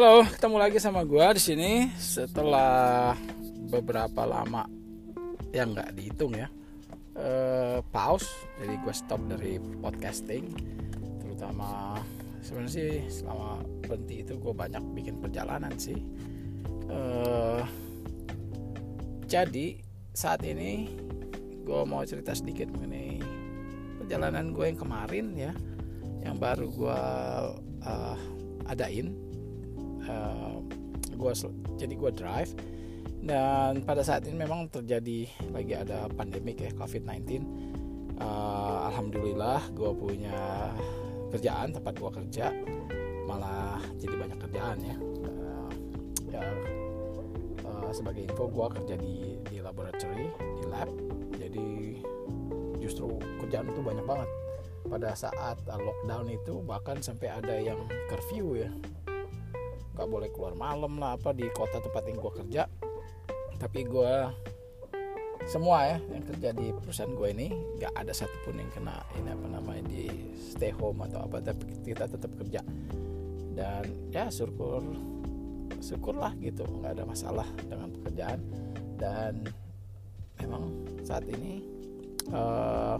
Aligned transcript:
Halo, 0.00 0.24
ketemu 0.24 0.56
lagi 0.56 0.80
sama 0.80 1.04
gua 1.04 1.36
di 1.36 1.44
sini 1.44 1.92
setelah 2.00 3.12
beberapa 3.68 4.24
lama 4.24 4.64
yang 5.52 5.76
nggak 5.76 5.92
dihitung 5.92 6.40
ya. 6.40 6.48
Uh, 7.12 7.84
pause 7.92 8.24
jadi 8.56 8.80
gue 8.80 8.94
stop 8.96 9.20
dari 9.28 9.60
podcasting. 9.60 10.56
Terutama 11.20 12.00
sebenarnya 12.40 12.72
sih 12.72 12.92
selama 13.12 13.60
berhenti 13.84 14.24
itu 14.24 14.40
gue 14.40 14.54
banyak 14.56 14.80
bikin 14.96 15.20
perjalanan 15.20 15.76
sih. 15.76 16.00
Uh, 16.88 17.60
jadi 19.28 19.84
saat 20.16 20.40
ini 20.48 20.96
gue 21.60 21.80
mau 21.84 22.08
cerita 22.08 22.32
sedikit 22.32 22.72
mengenai 22.72 23.20
perjalanan 24.00 24.56
gue 24.56 24.64
yang 24.64 24.80
kemarin 24.80 25.26
ya 25.36 25.52
yang 26.24 26.40
baru 26.40 26.72
gue 26.72 27.00
uh, 27.84 28.16
adain 28.64 29.28
uh, 30.10 30.58
gua 31.14 31.32
jadi 31.78 31.94
gue 31.94 32.10
drive. 32.10 32.52
Dan 33.20 33.84
pada 33.84 34.00
saat 34.00 34.24
ini 34.24 34.42
memang 34.42 34.72
terjadi 34.72 35.28
lagi 35.52 35.76
ada 35.76 36.08
pandemik 36.08 36.56
ya 36.64 36.72
COVID-19 36.72 37.44
uh, 38.20 38.88
Alhamdulillah 38.92 39.60
gue 39.72 39.90
punya 39.96 40.72
kerjaan 41.32 41.72
tempat 41.72 41.94
gue 41.96 42.10
kerja 42.10 42.46
malah 43.24 43.78
jadi 44.00 44.14
banyak 44.16 44.38
kerjaan 44.40 44.78
ya. 44.82 44.96
Uh, 45.22 45.70
ya 46.32 46.42
uh, 47.64 47.90
sebagai 47.94 48.26
info 48.26 48.50
gue 48.50 48.66
kerja 48.80 48.94
di 48.98 49.38
di 49.46 49.56
laboratory 49.62 50.28
di 50.58 50.64
lab. 50.68 50.90
Jadi 51.38 51.68
justru 52.82 53.20
kerjaan 53.40 53.70
itu 53.70 53.80
banyak 53.80 54.04
banget. 54.04 54.30
Pada 54.80 55.12
saat 55.12 55.60
lockdown 55.68 56.26
itu 56.32 56.64
bahkan 56.64 56.98
sampai 57.04 57.28
ada 57.30 57.52
yang 57.60 57.78
curfew 58.08 58.58
ya 58.58 58.72
nggak 59.94 60.08
boleh 60.08 60.28
keluar 60.32 60.54
malam 60.54 60.98
lah 60.98 61.18
apa 61.18 61.34
di 61.34 61.46
kota 61.52 61.82
tempat 61.82 62.02
yang 62.06 62.18
gue 62.18 62.32
kerja. 62.44 62.62
Tapi 63.60 63.80
gue 63.84 64.14
semua 65.48 65.82
ya 65.88 65.98
yang 66.12 66.24
kerja 66.24 66.48
di 66.52 66.70
perusahaan 66.70 67.10
gue 67.10 67.28
ini 67.32 67.48
nggak 67.80 67.92
ada 67.96 68.12
satupun 68.12 68.60
yang 68.60 68.70
kena 68.70 69.02
ini 69.18 69.32
apa 69.32 69.46
namanya 69.48 69.82
di 69.88 70.04
stay 70.36 70.70
home 70.70 71.00
atau 71.04 71.26
apa 71.26 71.42
tapi 71.42 71.64
kita 71.84 72.06
tetap 72.06 72.30
kerja. 72.38 72.60
Dan 73.56 74.12
ya 74.14 74.30
syukur 74.30 74.84
syukurlah 75.80 76.36
gitu 76.44 76.64
nggak 76.64 77.00
ada 77.00 77.04
masalah 77.04 77.48
dengan 77.66 77.90
pekerjaan. 78.00 78.40
Dan 79.00 79.44
memang 80.40 80.72
saat 81.04 81.24
ini 81.28 81.64
uh, 82.32 82.96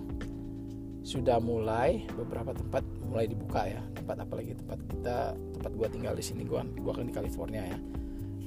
sudah 1.01 1.41
mulai 1.41 2.05
beberapa 2.13 2.53
tempat 2.53 2.85
mulai 3.09 3.25
dibuka 3.25 3.65
ya 3.65 3.81
tempat 3.97 4.21
apalagi 4.21 4.53
tempat 4.53 4.79
kita 4.93 5.19
tempat 5.61 5.77
gua 5.77 5.89
tinggal 5.93 6.17
di 6.17 6.25
sini 6.25 6.49
gua 6.49 6.65
gua 6.81 6.97
kan 6.97 7.05
di 7.05 7.13
California 7.13 7.69
ya. 7.69 7.79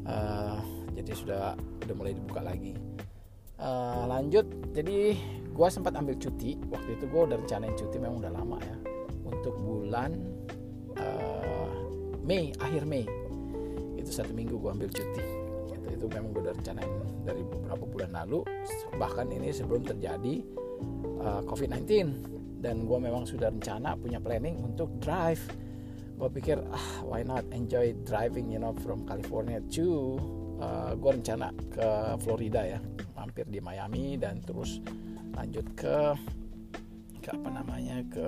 Uh, 0.04 0.60
jadi 0.98 1.12
sudah 1.14 1.44
udah 1.86 1.96
mulai 1.96 2.18
dibuka 2.18 2.42
lagi. 2.42 2.74
Uh, 3.62 4.10
lanjut 4.10 4.50
jadi 4.74 5.14
gua 5.54 5.70
sempat 5.70 5.94
ambil 5.94 6.18
cuti. 6.18 6.58
Waktu 6.74 6.98
itu 6.98 7.06
gua 7.06 7.30
udah 7.30 7.38
rencanain 7.38 7.78
cuti 7.78 8.02
memang 8.02 8.26
udah 8.26 8.34
lama 8.34 8.58
ya 8.66 8.78
untuk 9.30 9.54
bulan 9.62 10.18
uh, 10.98 11.70
Mei 12.26 12.50
akhir 12.58 12.90
Mei. 12.90 13.06
Itu 13.94 14.10
satu 14.10 14.34
minggu 14.34 14.58
gua 14.58 14.74
ambil 14.74 14.90
cuti. 14.90 15.22
Itu 15.70 15.88
itu 15.94 16.06
memang 16.10 16.34
gue 16.34 16.50
udah 16.50 16.56
rencanain 16.58 16.94
dari 17.22 17.46
beberapa 17.46 17.86
bulan 17.86 18.12
lalu. 18.18 18.42
Bahkan 18.98 19.30
ini 19.30 19.54
sebelum 19.54 19.86
terjadi 19.86 20.42
uh, 21.22 21.42
COVID-19 21.46 21.86
dan 22.64 22.88
gue 22.88 22.96
memang 22.96 23.28
sudah 23.28 23.52
rencana 23.52 24.00
punya 24.00 24.24
planning 24.24 24.56
untuk 24.64 24.88
drive 25.04 25.44
gue 26.14 26.30
pikir 26.40 26.62
ah 26.70 26.88
why 27.04 27.26
not 27.26 27.44
enjoy 27.52 27.92
driving 28.06 28.54
you 28.54 28.62
know 28.62 28.72
from 28.86 29.04
California 29.04 29.60
to 29.74 30.18
uh, 30.62 30.92
gue 30.96 31.12
rencana 31.20 31.52
ke 31.74 31.88
Florida 32.22 32.62
ya. 32.78 32.80
Mampir 33.18 33.48
di 33.48 33.60
Miami 33.64 34.20
dan 34.20 34.44
terus 34.44 34.84
lanjut 35.34 35.66
ke 35.74 36.14
ke 37.24 37.30
apa 37.32 37.50
namanya 37.50 38.04
ke 38.12 38.28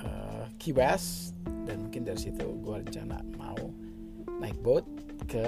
uh, 0.00 0.44
Key 0.56 0.72
West. 0.74 1.36
Dan 1.44 1.88
mungkin 1.88 2.06
dari 2.06 2.18
situ 2.18 2.46
gue 2.62 2.76
rencana 2.82 3.20
mau 3.36 3.58
naik 4.40 4.56
boat 4.60 4.84
ke 5.28 5.46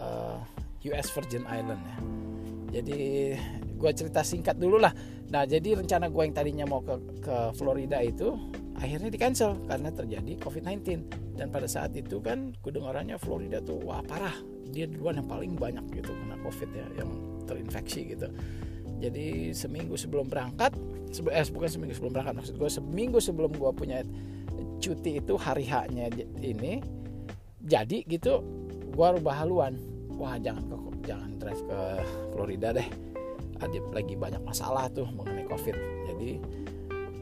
uh, 0.00 0.38
US 0.94 1.08
Virgin 1.12 1.44
Island 1.48 1.82
ya. 1.82 1.98
Jadi 2.78 3.00
gue 3.78 3.90
cerita 3.94 4.20
singkat 4.20 4.60
dulu 4.60 4.76
lah. 4.76 4.92
Nah 5.28 5.44
jadi 5.48 5.78
rencana 5.78 6.08
gue 6.12 6.22
yang 6.24 6.34
tadinya 6.36 6.66
mau 6.68 6.80
ke, 6.84 6.94
ke 7.24 7.36
Florida 7.56 8.02
itu 8.04 8.36
akhirnya 8.78 9.10
di 9.10 9.18
cancel 9.18 9.58
karena 9.66 9.90
terjadi 9.90 10.38
COVID-19 10.38 10.78
dan 11.34 11.50
pada 11.50 11.66
saat 11.66 11.94
itu 11.98 12.22
kan 12.22 12.54
kedengarannya 12.62 13.18
Florida 13.18 13.58
tuh 13.58 13.82
wah 13.82 14.02
parah. 14.06 14.34
Dia 14.70 14.86
duluan 14.86 15.18
yang 15.18 15.28
paling 15.28 15.52
banyak 15.58 15.84
gitu 15.90 16.14
kena 16.14 16.38
COVID 16.46 16.70
ya 16.70 16.86
yang 17.02 17.10
terinfeksi 17.44 18.14
gitu. 18.14 18.28
Jadi 18.98 19.54
seminggu 19.54 19.94
sebelum 19.94 20.26
berangkat 20.26 20.74
eh 21.32 21.46
bukan 21.50 21.70
seminggu 21.70 21.94
sebelum 21.96 22.12
berangkat 22.14 22.34
maksud 22.36 22.54
gue 22.58 22.70
seminggu 22.70 23.18
sebelum 23.22 23.50
gue 23.54 23.70
punya 23.72 24.04
cuti 24.78 25.22
itu 25.22 25.34
hari 25.40 25.64
haknya 25.64 26.12
ini 26.42 26.82
jadi 27.64 28.06
gitu 28.06 28.42
gue 28.94 29.08
rubah 29.18 29.42
haluan. 29.42 29.78
Wah 30.18 30.34
jangan 30.38 30.66
ke 30.66 30.76
jangan 31.06 31.30
drive 31.38 31.62
ke 31.62 31.80
Florida 32.34 32.68
deh. 32.74 32.88
Ada 33.58 33.78
lagi 33.90 34.14
banyak 34.14 34.42
masalah 34.46 34.86
tuh 34.90 35.06
mengenai 35.10 35.46
covid. 35.50 35.74
Jadi 36.10 36.30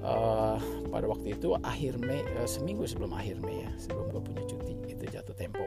uh, 0.07 0.57
pada 0.89 1.07
waktu 1.11 1.35
itu 1.35 1.59
akhir 1.61 1.99
Mei 1.99 2.23
uh, 2.39 2.47
seminggu 2.47 2.87
sebelum 2.87 3.11
akhir 3.13 3.43
Mei 3.43 3.67
ya 3.67 3.71
sebelum 3.77 4.15
gue 4.15 4.23
punya 4.23 4.43
cuti 4.47 4.75
itu 4.87 5.05
jatuh 5.11 5.35
tempo 5.35 5.67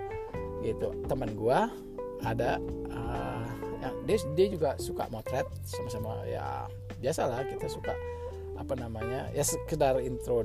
gitu 0.64 0.96
teman 1.12 1.36
gue 1.36 1.60
ada 2.24 2.60
uh, 2.92 3.48
ya, 3.84 3.90
dia 4.08 4.18
dia 4.36 4.48
juga 4.52 4.70
suka 4.80 5.08
motret 5.12 5.48
sama-sama 5.68 6.24
ya 6.28 6.68
biasalah 7.00 7.48
kita 7.48 7.68
suka 7.68 7.96
apa 8.60 8.76
namanya 8.76 9.32
ya 9.32 9.44
sekedar 9.44 10.04
intro 10.04 10.44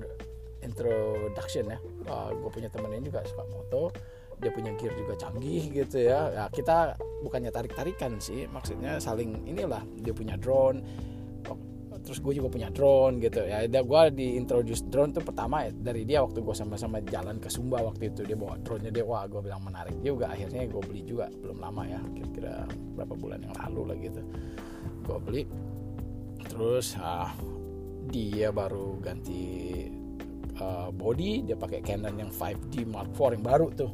introduction 0.62 1.70
ya 1.70 1.78
uh, 2.06 2.30
gue 2.30 2.50
punya 2.50 2.70
temen 2.70 2.94
ini 2.94 3.10
juga 3.10 3.26
suka 3.26 3.42
moto 3.50 3.90
dia 4.38 4.50
punya 4.50 4.74
gear 4.74 4.90
juga 4.98 5.14
canggih 5.14 5.70
gitu 5.70 6.10
ya. 6.10 6.30
ya 6.34 6.44
kita 6.50 6.98
bukannya 7.22 7.54
tarik-tarikan 7.54 8.18
sih 8.18 8.50
maksudnya 8.50 8.98
saling 8.98 9.46
inilah 9.46 9.82
dia 10.02 10.10
punya 10.10 10.34
drone 10.34 10.82
terus 12.14 12.30
gue 12.30 12.38
juga 12.38 12.46
punya 12.54 12.70
drone 12.70 13.18
gitu 13.18 13.42
ya. 13.42 13.66
Gue 13.66 14.02
di 14.14 14.38
introduce 14.38 14.86
drone 14.86 15.10
tuh 15.10 15.26
pertama 15.26 15.66
ya 15.66 15.74
dari 15.74 16.06
dia 16.06 16.22
waktu 16.22 16.46
gue 16.46 16.54
sama-sama 16.54 17.02
jalan 17.02 17.42
ke 17.42 17.50
Sumba 17.50 17.82
waktu 17.82 18.14
itu 18.14 18.22
dia 18.22 18.38
bawa 18.38 18.54
drone 18.62 18.86
nya 18.86 18.94
dia 18.94 19.02
wah 19.02 19.26
gue 19.26 19.42
bilang 19.42 19.66
menarik 19.66 19.98
juga. 19.98 20.30
Akhirnya 20.30 20.62
gue 20.70 20.78
beli 20.78 21.02
juga 21.02 21.26
belum 21.26 21.58
lama 21.58 21.82
ya 21.90 21.98
kira-kira 22.14 22.70
berapa 22.94 23.14
bulan 23.18 23.42
yang 23.42 23.54
lalu 23.66 23.82
lah 23.90 23.96
gitu. 23.98 24.22
Gue 25.02 25.18
beli 25.26 25.42
terus 26.46 26.94
ah, 27.02 27.34
dia 28.06 28.54
baru 28.54 28.94
ganti 29.02 29.42
uh, 30.62 30.94
body 30.94 31.50
dia 31.50 31.58
pakai 31.58 31.82
Canon 31.82 32.14
yang 32.14 32.30
5D 32.30 32.86
Mark 32.86 33.10
IV 33.10 33.42
yang 33.42 33.42
baru 33.42 33.66
tuh. 33.74 33.90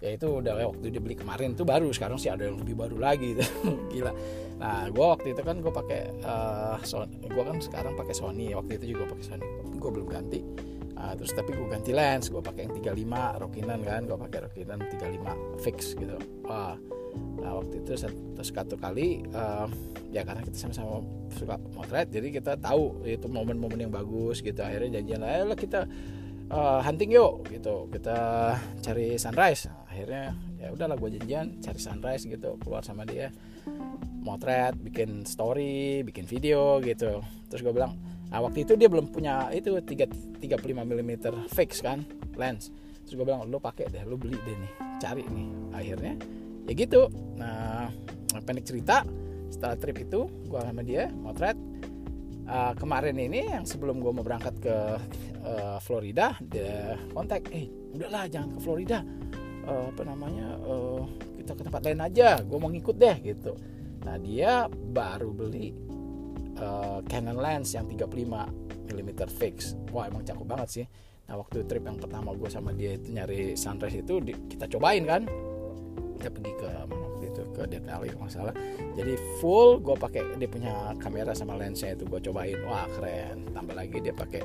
Ya 0.00 0.16
itu 0.16 0.40
udah 0.40 0.56
waktu 0.72 0.88
dia 0.88 1.04
beli 1.04 1.20
kemarin 1.20 1.52
tuh 1.52 1.68
baru 1.68 1.92
sekarang 1.92 2.16
sih 2.16 2.32
ada 2.32 2.48
yang 2.48 2.56
lebih 2.64 2.80
baru 2.80 2.96
lagi. 2.96 3.36
Gitu 3.36 3.44
gila 3.92 4.16
nah 4.62 4.86
gue 4.86 5.02
waktu 5.02 5.34
itu 5.34 5.42
kan 5.42 5.58
gue 5.58 5.74
pakai 5.74 6.22
uh, 6.22 6.78
Sony 6.86 7.18
gue 7.26 7.42
kan 7.42 7.58
sekarang 7.58 7.98
pakai 7.98 8.14
Sony 8.14 8.54
waktu 8.54 8.78
itu 8.78 8.94
juga 8.94 9.10
pakai 9.10 9.24
Sony. 9.26 9.46
Gue 9.82 9.90
belum 9.90 10.06
ganti. 10.06 10.40
Uh, 10.92 11.18
terus 11.18 11.34
tapi 11.34 11.50
gue 11.50 11.66
ganti 11.66 11.90
lens 11.90 12.30
gue 12.30 12.38
pakai 12.38 12.70
yang 12.70 12.78
35 12.78 13.42
Rokinan 13.42 13.80
kan 13.82 14.00
gue 14.06 14.18
pakai 14.22 14.38
Rokinan 14.46 14.78
35 14.86 15.64
fix 15.66 15.98
gitu. 15.98 16.14
Uh, 16.46 16.78
nah 17.42 17.58
waktu 17.58 17.82
itu 17.82 17.98
terus 18.38 18.48
satu 18.54 18.78
kali 18.78 19.26
uh, 19.34 19.66
ya 20.14 20.22
karena 20.22 20.40
kita 20.46 20.56
sama-sama 20.56 21.02
suka 21.34 21.60
motret 21.76 22.08
jadi 22.08 22.32
kita 22.32 22.56
tahu 22.56 23.02
itu 23.02 23.26
momen-momen 23.26 23.82
yang 23.82 23.92
bagus 23.92 24.46
gitu. 24.46 24.62
Akhirnya 24.62 25.02
janjian 25.02 25.26
lah 25.26 25.58
kita 25.58 25.90
uh, 26.54 26.80
hunting 26.86 27.10
yuk 27.10 27.50
gitu. 27.50 27.90
Kita 27.90 28.54
cari 28.78 29.18
sunrise. 29.18 29.66
Akhirnya 29.90 30.38
ya 30.62 30.70
udahlah 30.70 30.94
gue 30.94 31.18
janjian 31.18 31.58
cari 31.58 31.80
sunrise 31.82 32.30
gitu 32.30 32.54
keluar 32.62 32.86
sama 32.86 33.02
dia 33.02 33.34
motret 34.22 34.78
bikin 34.78 35.26
story 35.26 36.06
bikin 36.06 36.24
video 36.24 36.78
gitu. 36.80 37.20
Terus 37.50 37.60
gue 37.60 37.74
bilang 37.74 37.98
nah 38.32 38.40
waktu 38.40 38.64
itu 38.64 38.80
dia 38.80 38.88
belum 38.88 39.12
punya 39.12 39.52
itu 39.52 39.76
3, 39.76 40.40
35 40.40 40.40
mm 40.72 41.12
fix 41.52 41.82
kan 41.82 42.06
lens. 42.38 42.70
Terus 43.04 43.18
gue 43.18 43.26
bilang 43.26 43.44
lo 43.50 43.58
pakai 43.58 43.90
deh 43.90 44.06
lo 44.06 44.16
beli 44.16 44.38
deh 44.46 44.56
nih 44.56 44.72
cari 45.02 45.22
nih. 45.26 45.48
Akhirnya 45.74 46.14
ya 46.70 46.72
gitu. 46.72 47.10
Nah 47.36 47.90
pendek 48.46 48.64
cerita 48.64 49.04
setelah 49.52 49.76
trip 49.76 49.98
itu 50.00 50.30
gue 50.48 50.60
sama 50.62 50.80
dia 50.86 51.10
motret. 51.10 51.58
Uh, 52.42 52.74
kemarin 52.74 53.14
ini 53.22 53.54
yang 53.54 53.62
sebelum 53.62 54.02
gue 54.02 54.10
mau 54.10 54.26
berangkat 54.26 54.58
ke 54.58 54.76
uh, 55.46 55.78
Florida 55.78 56.34
dia 56.42 56.98
kontak 57.14 57.46
eh 57.54 57.70
udahlah 57.94 58.26
jangan 58.26 58.58
ke 58.58 58.58
Florida. 58.62 58.98
Uh, 59.62 59.94
apa 59.94 60.02
namanya 60.02 60.58
uh, 60.66 61.06
kita 61.38 61.54
ke 61.54 61.62
tempat 61.62 61.82
lain 61.86 62.02
aja 62.02 62.38
gue 62.42 62.58
mau 62.58 62.66
ngikut 62.66 62.98
deh 62.98 63.16
gitu 63.22 63.54
nah 64.02 64.18
dia 64.18 64.66
baru 64.68 65.30
beli 65.30 65.72
uh, 66.58 67.00
Canon 67.06 67.38
lens 67.38 67.74
yang 67.74 67.86
35 67.88 68.92
mm 68.92 69.10
fix. 69.32 69.74
Wah 69.90 70.08
emang 70.08 70.26
cakep 70.26 70.46
banget 70.46 70.68
sih. 70.68 70.86
Nah 71.30 71.38
waktu 71.38 71.64
trip 71.64 71.84
yang 71.86 71.98
pertama 71.98 72.34
gue 72.34 72.50
sama 72.50 72.74
dia 72.74 72.98
itu 72.98 73.14
nyari 73.14 73.54
sunrise 73.54 74.02
itu 74.02 74.20
di, 74.20 74.32
kita 74.34 74.68
cobain 74.68 75.04
kan. 75.06 75.22
Kita 76.18 76.28
pergi 76.30 76.52
ke 76.54 76.70
mana 76.86 77.04
waktu 77.08 77.24
itu? 77.30 77.42
Ke 77.50 77.62
DKL 77.66 78.02
kalau 78.14 78.22
nggak 78.26 78.34
salah. 78.34 78.54
Jadi 78.94 79.14
full 79.42 79.82
gue 79.82 79.96
pakai 79.96 80.22
dia 80.38 80.50
punya 80.50 80.74
kamera 80.98 81.32
sama 81.34 81.58
lensnya 81.58 81.94
itu 81.96 82.04
gue 82.06 82.20
cobain. 82.20 82.58
Wah 82.66 82.86
keren. 82.98 83.48
Tambah 83.50 83.74
lagi 83.74 83.98
dia 83.98 84.14
pakai 84.14 84.42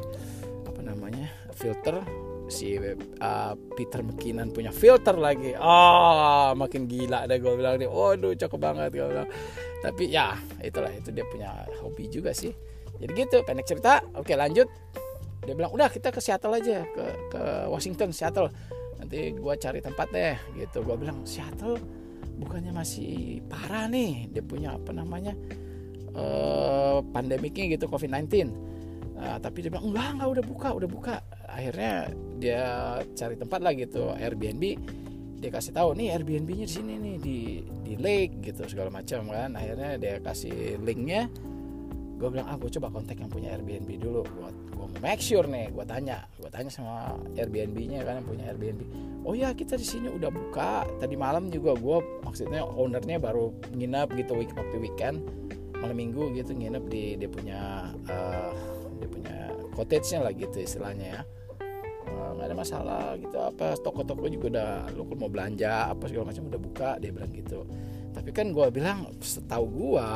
apa 0.66 0.82
namanya 0.82 1.28
filter 1.54 2.02
si 2.48 2.80
uh, 2.80 3.54
Peter 3.76 4.00
McKinnon 4.04 4.52
punya 4.52 4.72
filter 4.72 5.16
lagi. 5.16 5.54
Oh 5.60 6.56
makin 6.56 6.88
gila 6.88 7.28
deh 7.28 7.38
gue 7.40 7.54
bilang 7.56 7.76
dia. 7.80 7.92
Waduh 7.92 8.34
cakep 8.36 8.60
banget 8.60 8.90
gue 8.96 9.08
bilang. 9.08 9.30
Tapi 9.84 10.04
ya 10.10 10.36
itulah 10.64 10.92
itu 10.92 11.12
dia 11.12 11.26
punya 11.28 11.68
hobi 11.84 12.08
juga 12.08 12.32
sih. 12.32 12.52
Jadi 12.98 13.12
gitu 13.14 13.44
pendek 13.44 13.68
cerita. 13.68 14.02
Oke 14.16 14.34
lanjut. 14.34 14.68
Dia 15.44 15.54
bilang 15.56 15.72
udah 15.72 15.88
kita 15.88 16.12
ke 16.12 16.20
Seattle 16.20 16.56
aja 16.56 16.84
ke 16.88 17.06
ke 17.32 17.42
Washington 17.70 18.12
Seattle. 18.12 18.50
Nanti 18.98 19.36
gue 19.36 19.54
cari 19.60 19.80
tempat 19.84 20.08
deh 20.10 20.36
gitu. 20.58 20.82
Gue 20.82 20.96
bilang 20.98 21.28
Seattle 21.28 21.78
bukannya 22.40 22.72
masih 22.74 23.44
parah 23.46 23.86
nih? 23.92 24.32
Dia 24.32 24.44
punya 24.44 24.76
apa 24.76 24.92
namanya 24.96 25.38
uh, 26.18 27.00
pandemiknya 27.14 27.78
gitu 27.78 27.86
COVID-19 27.86 28.50
uh, 29.18 29.38
tapi 29.42 29.66
dia 29.66 29.70
bilang 29.74 29.94
enggak 29.94 30.08
enggak 30.18 30.30
udah 30.38 30.44
buka 30.44 30.68
udah 30.74 30.90
buka 30.90 31.16
akhirnya 31.58 32.14
dia 32.38 32.64
cari 33.18 33.34
tempat 33.34 33.60
lah 33.66 33.74
gitu 33.74 34.14
Airbnb. 34.14 34.64
Dia 35.38 35.50
kasih 35.54 35.74
tahu 35.74 35.98
nih 35.98 36.18
Airbnb-nya 36.18 36.66
di 36.66 36.74
sini 36.74 36.94
nih 36.98 37.16
di 37.22 37.40
di 37.86 37.94
lake 37.98 38.42
gitu 38.46 38.62
segala 38.70 38.94
macam 38.94 39.26
kan. 39.34 39.58
Akhirnya 39.58 39.98
dia 39.98 40.22
kasih 40.22 40.78
linknya. 40.86 41.26
Gue 42.18 42.34
bilang 42.34 42.50
ah 42.50 42.58
gue 42.58 42.70
coba 42.74 42.90
kontak 42.90 43.18
yang 43.22 43.30
punya 43.30 43.58
Airbnb 43.58 43.90
dulu. 43.98 44.22
Gue 44.26 44.50
gue 44.50 44.86
mau 44.86 45.02
make 45.02 45.22
sure 45.22 45.46
nih. 45.50 45.74
Gue 45.74 45.86
tanya 45.86 46.30
gue 46.38 46.50
tanya 46.50 46.70
sama 46.70 47.18
Airbnb-nya 47.34 48.06
kan 48.06 48.22
yang 48.22 48.28
punya 48.30 48.46
Airbnb. 48.54 48.82
Oh 49.26 49.34
ya 49.34 49.54
kita 49.54 49.78
di 49.78 49.86
sini 49.86 50.10
udah 50.14 50.30
buka. 50.30 50.86
Tadi 51.02 51.14
malam 51.18 51.50
juga 51.50 51.74
gue 51.78 51.98
maksudnya 52.26 52.66
ownernya 52.66 53.18
baru 53.18 53.54
nginep 53.74 54.14
gitu 54.14 54.38
week 54.38 54.54
waktu 54.54 54.78
weekend 54.78 55.22
malam 55.78 55.94
minggu 55.94 56.34
gitu 56.34 56.58
nginep 56.58 56.84
di 56.90 57.04
dia 57.22 57.30
punya 57.30 57.62
uh, 58.10 58.52
dia 58.98 59.10
punya 59.10 59.36
cottage-nya 59.78 60.26
lah 60.26 60.34
gitu 60.34 60.58
istilahnya 60.58 61.06
ya 61.06 61.22
nggak 62.08 62.48
ada 62.48 62.58
masalah 62.58 63.04
gitu. 63.20 63.38
Apa 63.38 63.76
toko-toko 63.82 64.28
juga 64.30 64.46
udah 64.58 64.70
lo 64.94 65.04
mau 65.18 65.30
belanja 65.32 65.92
apa 65.92 66.08
segala 66.08 66.32
macam 66.32 66.48
udah 66.48 66.62
buka 66.62 66.90
dia 67.02 67.12
bilang 67.12 67.32
gitu. 67.34 67.66
Tapi 68.14 68.30
kan 68.34 68.50
gue 68.50 68.68
bilang 68.74 69.14
setahu 69.22 69.66
gue 69.70 70.10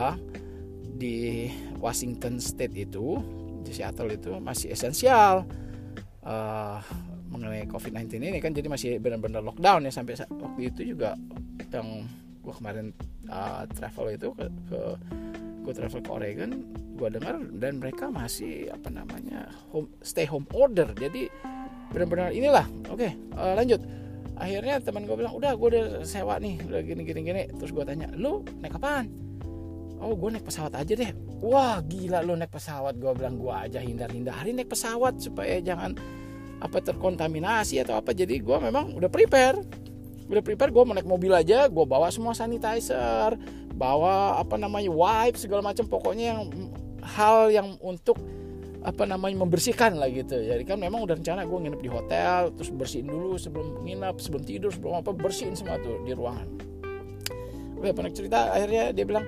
di 0.97 1.49
Washington 1.77 2.37
State 2.37 2.73
itu 2.77 3.17
di 3.61 3.71
Seattle 3.73 4.09
itu 4.13 4.33
masih 4.41 4.73
esensial 4.73 5.45
uh, 6.25 6.81
mengenai 7.29 7.69
COVID-19 7.69 8.21
ini 8.21 8.39
kan. 8.41 8.53
Jadi 8.53 8.67
masih 8.69 8.91
benar-benar 8.97 9.45
lockdown 9.45 9.85
ya 9.85 9.91
sampai 9.93 10.17
waktu 10.17 10.61
itu 10.73 10.93
juga 10.97 11.13
yang 11.71 12.05
gue 12.41 12.53
kemarin 12.57 12.89
uh, 13.29 13.63
travel 13.69 14.11
itu 14.11 14.33
ke, 14.33 14.45
ke 14.67 14.81
gue 15.61 15.73
travel 15.77 16.01
ke 16.01 16.09
Oregon 16.09 16.51
gue 16.97 17.09
dengar 17.17 17.37
dan 17.57 17.81
mereka 17.81 18.13
masih 18.13 18.69
apa 18.69 18.93
namanya 18.93 19.49
home 19.73 19.89
stay 20.05 20.25
home 20.29 20.45
order. 20.53 20.89
Jadi 20.93 21.29
benar-benar 21.91 22.31
inilah. 22.31 22.65
Oke 22.89 23.11
okay, 23.11 23.11
uh, 23.35 23.51
eh, 23.51 23.55
lanjut. 23.59 23.81
Akhirnya 24.41 24.81
teman 24.81 25.05
gue 25.05 25.13
bilang 25.13 25.37
udah 25.37 25.53
gue 25.53 25.67
udah 25.69 25.85
sewa 26.01 26.41
nih 26.41 26.57
udah 26.65 26.81
gini 26.81 27.01
gini 27.05 27.19
gini. 27.21 27.43
Terus 27.53 27.71
gue 27.75 27.83
tanya 27.85 28.09
lu 28.17 28.41
naik 28.63 28.79
apaan? 28.79 29.05
Oh 30.01 30.17
gue 30.17 30.29
naik 30.33 30.47
pesawat 30.49 30.73
aja 30.73 30.93
deh. 30.97 31.11
Wah 31.45 31.77
gila 31.85 32.25
lu 32.25 32.33
naik 32.33 32.49
pesawat. 32.49 32.97
Gue 32.97 33.13
bilang 33.13 33.37
gue 33.37 33.53
aja 33.53 33.77
hindar 33.77 34.09
hindari 34.09 34.55
naik 34.55 34.71
pesawat 34.71 35.21
supaya 35.21 35.61
jangan 35.61 35.93
apa 36.57 36.77
terkontaminasi 36.81 37.85
atau 37.85 38.01
apa. 38.01 38.17
Jadi 38.17 38.41
gue 38.41 38.57
memang 38.57 38.97
udah 38.97 39.11
prepare. 39.13 39.61
Udah 40.25 40.41
prepare 40.41 40.73
gue 40.73 40.83
mau 40.89 40.95
naik 40.97 41.05
mobil 41.05 41.29
aja 41.35 41.69
gue 41.69 41.85
bawa 41.85 42.09
semua 42.09 42.33
sanitizer 42.33 43.37
bawa 43.77 44.41
apa 44.41 44.57
namanya 44.57 44.89
wipe 44.89 45.37
segala 45.37 45.61
macam. 45.61 45.85
Pokoknya 45.85 46.33
yang 46.33 46.41
hal 47.05 47.53
yang 47.53 47.77
untuk 47.77 48.17
apa 48.81 49.05
namanya 49.05 49.45
membersihkan 49.45 49.93
lah 50.01 50.09
gitu. 50.09 50.41
Jadi 50.41 50.65
kan 50.65 50.81
memang 50.81 51.05
udah 51.05 51.13
rencana 51.13 51.45
gue 51.45 51.57
nginep 51.57 51.81
di 51.85 51.89
hotel 51.89 52.49
terus 52.57 52.73
bersihin 52.73 53.05
dulu 53.05 53.37
sebelum 53.37 53.85
nginep 53.85 54.15
sebelum 54.17 54.43
tidur 54.43 54.73
sebelum 54.73 55.05
apa 55.05 55.13
bersihin 55.13 55.53
semua 55.53 55.77
tuh 55.77 56.01
di 56.01 56.17
ruangan. 56.17 56.49
Oke, 57.77 57.93
pernah 57.93 58.11
cerita 58.13 58.53
akhirnya 58.53 58.93
dia 58.93 59.05
bilang 59.05 59.25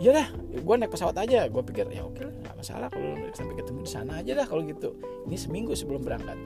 ya 0.00 0.10
dah 0.12 0.28
gue 0.56 0.74
naik 0.80 0.92
pesawat 0.92 1.16
aja. 1.20 1.44
Gue 1.52 1.60
pikir 1.60 1.84
ya 1.92 2.08
oke 2.08 2.24
lah 2.24 2.32
nggak 2.32 2.56
masalah 2.56 2.88
kalau 2.88 3.12
sampai 3.36 3.54
ketemu 3.60 3.78
di 3.84 3.90
sana 3.92 4.12
aja 4.24 4.32
dah 4.32 4.46
kalau 4.48 4.64
gitu. 4.64 4.96
Ini 5.28 5.36
seminggu 5.36 5.76
sebelum 5.76 6.00
berangkat. 6.00 6.40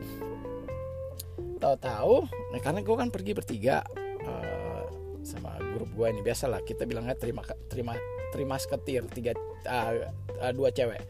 Tahu-tahu 1.62 2.14
nah 2.54 2.58
karena 2.58 2.80
gue 2.82 2.96
kan 2.98 3.08
pergi 3.14 3.32
bertiga 3.38 3.86
uh, 4.26 4.82
sama 5.22 5.58
grup 5.74 5.94
gue 5.94 6.06
ini 6.10 6.22
biasa 6.26 6.50
lah 6.50 6.62
kita 6.66 6.86
bilangnya 6.90 7.14
terima 7.14 7.46
terima 7.70 7.94
terima 8.34 8.58
seketir 8.58 9.06
tiga 9.10 9.34
uh, 9.66 10.10
uh, 10.42 10.52
dua 10.54 10.70
cewek 10.70 11.02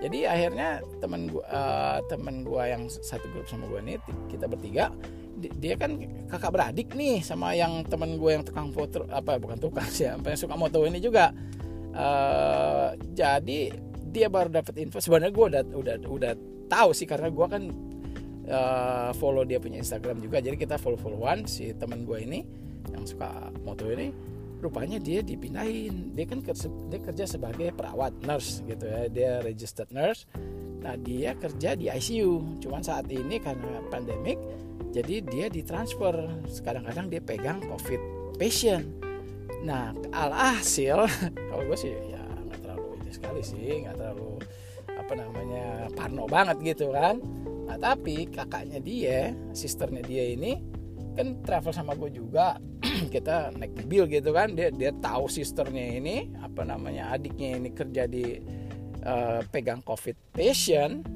jadi 0.00 0.32
akhirnya 0.32 0.68
teman 0.98 1.28
gua 1.28 1.44
uh, 1.48 1.98
teman 2.08 2.42
gua 2.42 2.68
yang 2.68 2.88
satu 2.88 3.28
grup 3.32 3.46
sama 3.46 3.68
gua 3.68 3.84
ini 3.84 4.00
kita 4.32 4.48
bertiga 4.48 4.92
dia 5.40 5.74
kan 5.80 5.96
kakak 6.28 6.52
beradik 6.52 6.92
nih 6.92 7.24
sama 7.24 7.56
yang 7.56 7.80
teman 7.88 8.20
gue 8.20 8.28
yang 8.28 8.44
tukang 8.44 8.68
foto 8.76 9.08
apa 9.08 9.40
bukan 9.40 9.56
tukang 9.56 9.88
sih 9.88 10.04
apa 10.04 10.36
yang 10.36 10.40
suka 10.40 10.52
moto 10.52 10.84
ini 10.84 11.00
juga. 11.00 11.32
Uh, 11.90 12.94
jadi 13.16 13.72
dia 14.10 14.26
baru 14.30 14.50
dapat 14.50 14.74
info 14.78 15.02
sebenarnya 15.02 15.32
gue 15.32 15.46
udah 15.54 15.62
udah 15.74 15.96
udah 16.06 16.32
tahu 16.70 16.90
sih 16.94 17.06
karena 17.06 17.30
gue 17.30 17.46
kan 17.50 17.62
uh, 18.46 19.10
follow 19.18 19.42
dia 19.42 19.58
punya 19.58 19.82
Instagram 19.82 20.22
juga 20.22 20.38
jadi 20.38 20.54
kita 20.54 20.78
follow 20.78 20.98
followan 20.98 21.50
si 21.50 21.74
teman 21.74 22.06
gue 22.06 22.18
ini 22.22 22.46
yang 22.94 23.06
suka 23.06 23.50
moto 23.66 23.90
ini 23.90 24.10
rupanya 24.60 25.00
dia 25.00 25.24
dipindahin. 25.24 26.12
Dia 26.12 26.24
kan 26.28 26.44
kerja, 26.44 26.68
dia 26.92 27.00
kerja 27.00 27.24
sebagai 27.24 27.72
perawat 27.72 28.12
nurse 28.24 28.60
gitu 28.68 28.84
ya. 28.84 29.08
Dia 29.08 29.30
registered 29.40 29.88
nurse. 29.90 30.28
Nah 30.80 30.96
dia 30.96 31.36
kerja 31.36 31.76
di 31.76 31.92
ICU 31.92 32.60
cuman 32.64 32.80
saat 32.80 33.04
ini 33.12 33.36
karena 33.36 33.84
pandemik 33.92 34.40
jadi 34.92 35.20
dia 35.24 35.46
ditransfer. 35.52 36.28
Kadang-kadang 36.64 37.12
dia 37.12 37.20
pegang 37.20 37.60
covid 37.64 38.00
patient. 38.36 38.88
Nah 39.64 39.92
alhasil 40.12 41.04
kalau 41.50 41.62
gue 41.68 41.78
sih 41.78 41.92
ya 41.92 42.20
nggak 42.20 42.58
terlalu 42.64 42.88
ini 43.04 43.10
sekali 43.12 43.42
sih. 43.44 43.84
Nggak 43.84 43.96
terlalu 43.96 44.40
apa 44.88 45.12
namanya 45.16 45.66
parno 45.92 46.24
banget 46.28 46.56
gitu 46.76 46.92
kan. 46.92 47.20
Nah 47.68 47.76
tapi 47.76 48.28
kakaknya 48.28 48.80
dia 48.80 49.36
sisternya 49.52 50.00
dia 50.00 50.32
ini 50.32 50.69
kan 51.16 51.40
travel 51.42 51.72
sama 51.74 51.92
gue 51.98 52.10
juga. 52.12 52.58
Kita 53.14 53.54
naik 53.54 53.84
mobil 53.84 54.20
gitu 54.20 54.30
kan. 54.34 54.54
Dia 54.54 54.70
dia 54.70 54.90
tahu 54.94 55.26
sisternya 55.26 55.98
ini 55.98 56.30
apa 56.40 56.62
namanya 56.62 57.14
adiknya 57.14 57.58
ini 57.58 57.70
kerja 57.72 58.06
di 58.06 58.38
uh, 59.04 59.40
pegang 59.50 59.82
covid 59.82 60.16
patient. 60.32 61.06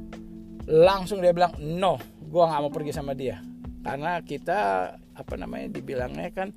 Langsung 0.65 1.21
dia 1.21 1.37
bilang 1.37 1.55
no 1.61 2.01
gue 2.21 2.43
nggak 2.43 2.61
mau 2.67 2.73
pergi 2.73 2.93
sama 2.93 3.13
dia. 3.15 3.39
Karena 3.85 4.19
kita 4.25 4.91
apa 5.15 5.35
namanya 5.39 5.71
dibilangnya 5.71 6.33
kan 6.35 6.51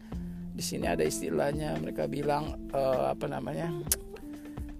di 0.57 0.63
sini 0.65 0.89
ada 0.89 1.05
istilahnya 1.05 1.77
mereka 1.77 2.09
bilang 2.09 2.57
uh, 2.73 3.13
apa 3.13 3.29
namanya 3.29 3.69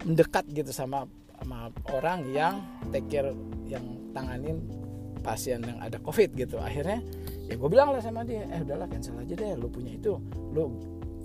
mendekat 0.02 0.50
gitu 0.50 0.74
sama 0.74 1.06
sama 1.38 1.70
orang 1.94 2.26
yang 2.34 2.66
take 2.90 3.06
care 3.14 3.30
yang 3.70 3.86
tanganin 4.10 4.58
pasien 5.22 5.62
yang 5.62 5.78
ada 5.78 6.02
covid 6.02 6.34
gitu. 6.34 6.58
Akhirnya 6.58 7.04
ya 7.48 7.56
gue 7.56 7.70
bilang 7.72 7.96
lah 7.96 8.04
sama 8.04 8.28
dia 8.28 8.44
eh 8.52 8.60
udahlah 8.60 8.88
cancel 8.92 9.16
aja 9.18 9.34
deh 9.34 9.56
lu 9.56 9.72
punya 9.72 9.96
itu. 9.96 10.20
Lu 10.52 10.76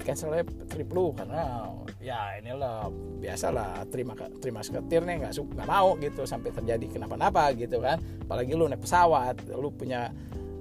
cancel 0.02 0.34
aja 0.34 0.44
trip 0.70 0.88
lu 0.90 1.14
karena 1.14 1.66
ya 2.02 2.38
inilah 2.42 2.90
biasa 3.22 3.46
lah 3.54 3.86
terima 3.86 4.14
terima 4.42 4.62
seketir 4.62 5.06
nih 5.06 5.22
nggak 5.22 5.32
nggak 5.34 5.68
mau 5.68 5.94
gitu 5.98 6.26
sampai 6.26 6.50
terjadi 6.54 6.86
kenapa-napa 6.98 7.50
gitu 7.58 7.82
kan. 7.82 7.98
Apalagi 8.22 8.54
lu 8.54 8.70
naik 8.70 8.82
pesawat 8.82 9.36
lu 9.50 9.70
punya 9.74 10.14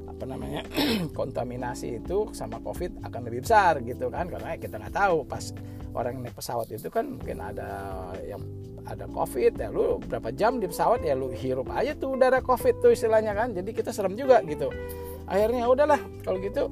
apa 0.09 0.23
namanya 0.25 0.61
kontaminasi 1.17 2.01
itu 2.01 2.29
sama 2.33 2.61
covid 2.61 2.97
akan 3.05 3.21
lebih 3.29 3.45
besar 3.45 3.81
gitu 3.85 4.09
kan. 4.09 4.25
Karena 4.29 4.57
kita 4.57 4.81
nggak 4.81 4.95
tahu 4.97 5.25
pas 5.29 5.53
orang 5.93 6.25
naik 6.25 6.33
pesawat 6.33 6.73
itu 6.73 6.89
kan 6.89 7.17
mungkin 7.21 7.37
ada 7.37 7.69
yang 8.25 8.41
ada 8.81 9.05
covid 9.13 9.61
ya 9.61 9.69
lu 9.69 10.01
berapa 10.01 10.33
jam 10.33 10.57
di 10.57 10.65
pesawat 10.65 11.05
ya 11.05 11.13
lu 11.13 11.29
hirup 11.29 11.69
aja 11.69 11.93
tuh 11.93 12.17
udara 12.17 12.41
covid 12.41 12.81
tuh 12.81 12.93
istilahnya 12.93 13.37
kan. 13.37 13.53
Jadi 13.53 13.69
kita 13.77 13.93
serem 13.93 14.17
juga 14.17 14.41
gitu 14.45 14.73
akhirnya 15.31 15.63
ya 15.63 15.67
udahlah 15.71 16.01
kalau 16.27 16.37
gitu. 16.43 16.67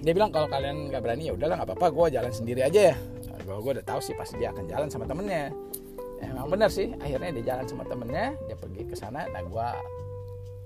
Dia 0.00 0.12
bilang 0.12 0.32
kalau 0.32 0.48
kalian 0.48 0.88
nggak 0.88 1.00
berani 1.04 1.28
ya 1.28 1.32
udahlah 1.36 1.60
nggak 1.60 1.68
apa-apa 1.76 1.88
gue 1.92 2.06
jalan 2.16 2.32
sendiri 2.32 2.60
aja 2.64 2.80
ya. 2.92 2.96
Gue 3.44 3.56
gue 3.60 3.72
udah 3.80 3.84
tahu 3.84 4.00
sih 4.00 4.16
pasti 4.16 4.40
dia 4.40 4.48
akan 4.56 4.64
jalan 4.64 4.88
sama 4.88 5.04
temennya. 5.04 5.52
Ya, 6.24 6.32
emang 6.32 6.48
benar 6.48 6.72
sih 6.72 6.96
akhirnya 6.96 7.36
dia 7.40 7.44
jalan 7.52 7.66
sama 7.68 7.84
temennya 7.84 8.32
dia 8.48 8.56
pergi 8.56 8.82
ke 8.88 8.96
sana 8.96 9.28
nah 9.28 9.44
gue 9.44 9.68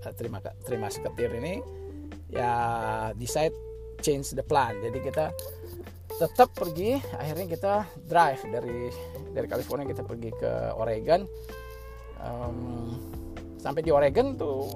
uh, 0.06 0.12
terima 0.14 0.38
terima 0.62 0.86
seketir 0.86 1.34
ini 1.34 1.58
ya 2.30 2.52
decide 3.18 3.54
change 3.98 4.38
the 4.38 4.44
plan. 4.46 4.78
Jadi 4.78 4.98
kita 5.02 5.34
tetap 6.18 6.50
pergi 6.54 6.98
akhirnya 7.14 7.46
kita 7.46 7.74
drive 8.06 8.42
dari 8.50 8.90
dari 9.34 9.46
California 9.50 9.86
kita 9.86 10.02
pergi 10.06 10.30
ke 10.34 10.52
Oregon. 10.78 11.26
Um, 12.18 12.98
sampai 13.58 13.82
di 13.82 13.90
Oregon 13.90 14.34
tuh 14.38 14.74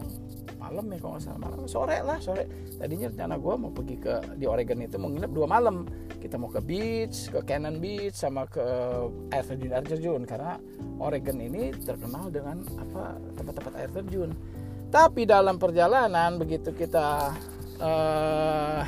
malam 0.62 0.86
ya 0.94 0.98
kalau 1.02 1.12
nggak 1.18 1.24
salah. 1.26 1.40
Malam. 1.42 1.58
Sore 1.66 1.98
lah 2.06 2.18
sore. 2.22 2.44
Tadinya 2.78 3.06
rencana 3.10 3.34
gue 3.36 3.54
mau 3.58 3.70
pergi 3.74 3.96
ke 3.98 4.14
di 4.38 4.46
Oregon 4.46 4.78
itu 4.78 4.96
mau 5.02 5.10
nginep 5.10 5.32
dua 5.34 5.46
malam. 5.50 5.76
Kita 6.22 6.38
mau 6.38 6.48
ke 6.48 6.62
beach 6.62 7.34
ke 7.34 7.42
Cannon 7.42 7.82
Beach 7.82 8.14
sama 8.14 8.46
ke 8.46 8.62
air 9.34 9.44
terjun 9.44 9.70
air 9.74 9.84
terjun. 9.84 10.22
Karena 10.22 10.54
Oregon 11.02 11.38
ini 11.42 11.74
terkenal 11.74 12.30
dengan 12.30 12.62
apa 12.78 13.18
tempat-tempat 13.34 13.72
air 13.82 13.90
terjun. 13.90 14.30
Tapi 14.92 15.24
dalam 15.26 15.56
perjalanan 15.58 16.36
begitu 16.36 16.70
kita 16.70 17.32
uh, 17.80 18.84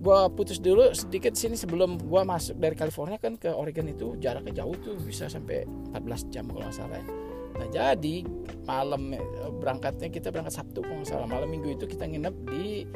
gue 0.00 0.20
putus 0.32 0.56
dulu 0.56 0.96
sedikit 0.96 1.36
sini 1.36 1.60
sebelum 1.60 2.00
gue 2.00 2.22
masuk 2.24 2.56
dari 2.56 2.72
California 2.72 3.20
kan 3.20 3.36
ke 3.36 3.52
Oregon 3.52 3.84
itu 3.92 4.16
jaraknya 4.16 4.64
jauh 4.64 4.72
tuh 4.80 4.96
bisa 5.04 5.28
sampai 5.28 5.68
14 5.92 6.32
jam 6.32 6.48
kalau 6.48 6.64
nggak 6.64 6.72
salah 6.72 6.96
ya. 6.96 7.19
Nah 7.60 7.68
jadi 7.68 8.24
malam 8.64 9.12
eh, 9.12 9.20
berangkatnya 9.60 10.08
kita 10.08 10.32
berangkat 10.32 10.56
Sabtu 10.56 10.80
kalau 10.80 11.04
salah 11.04 11.28
malam 11.28 11.52
minggu 11.52 11.76
itu 11.76 11.84
kita 11.84 12.08
nginep 12.08 12.34
di 12.48 12.88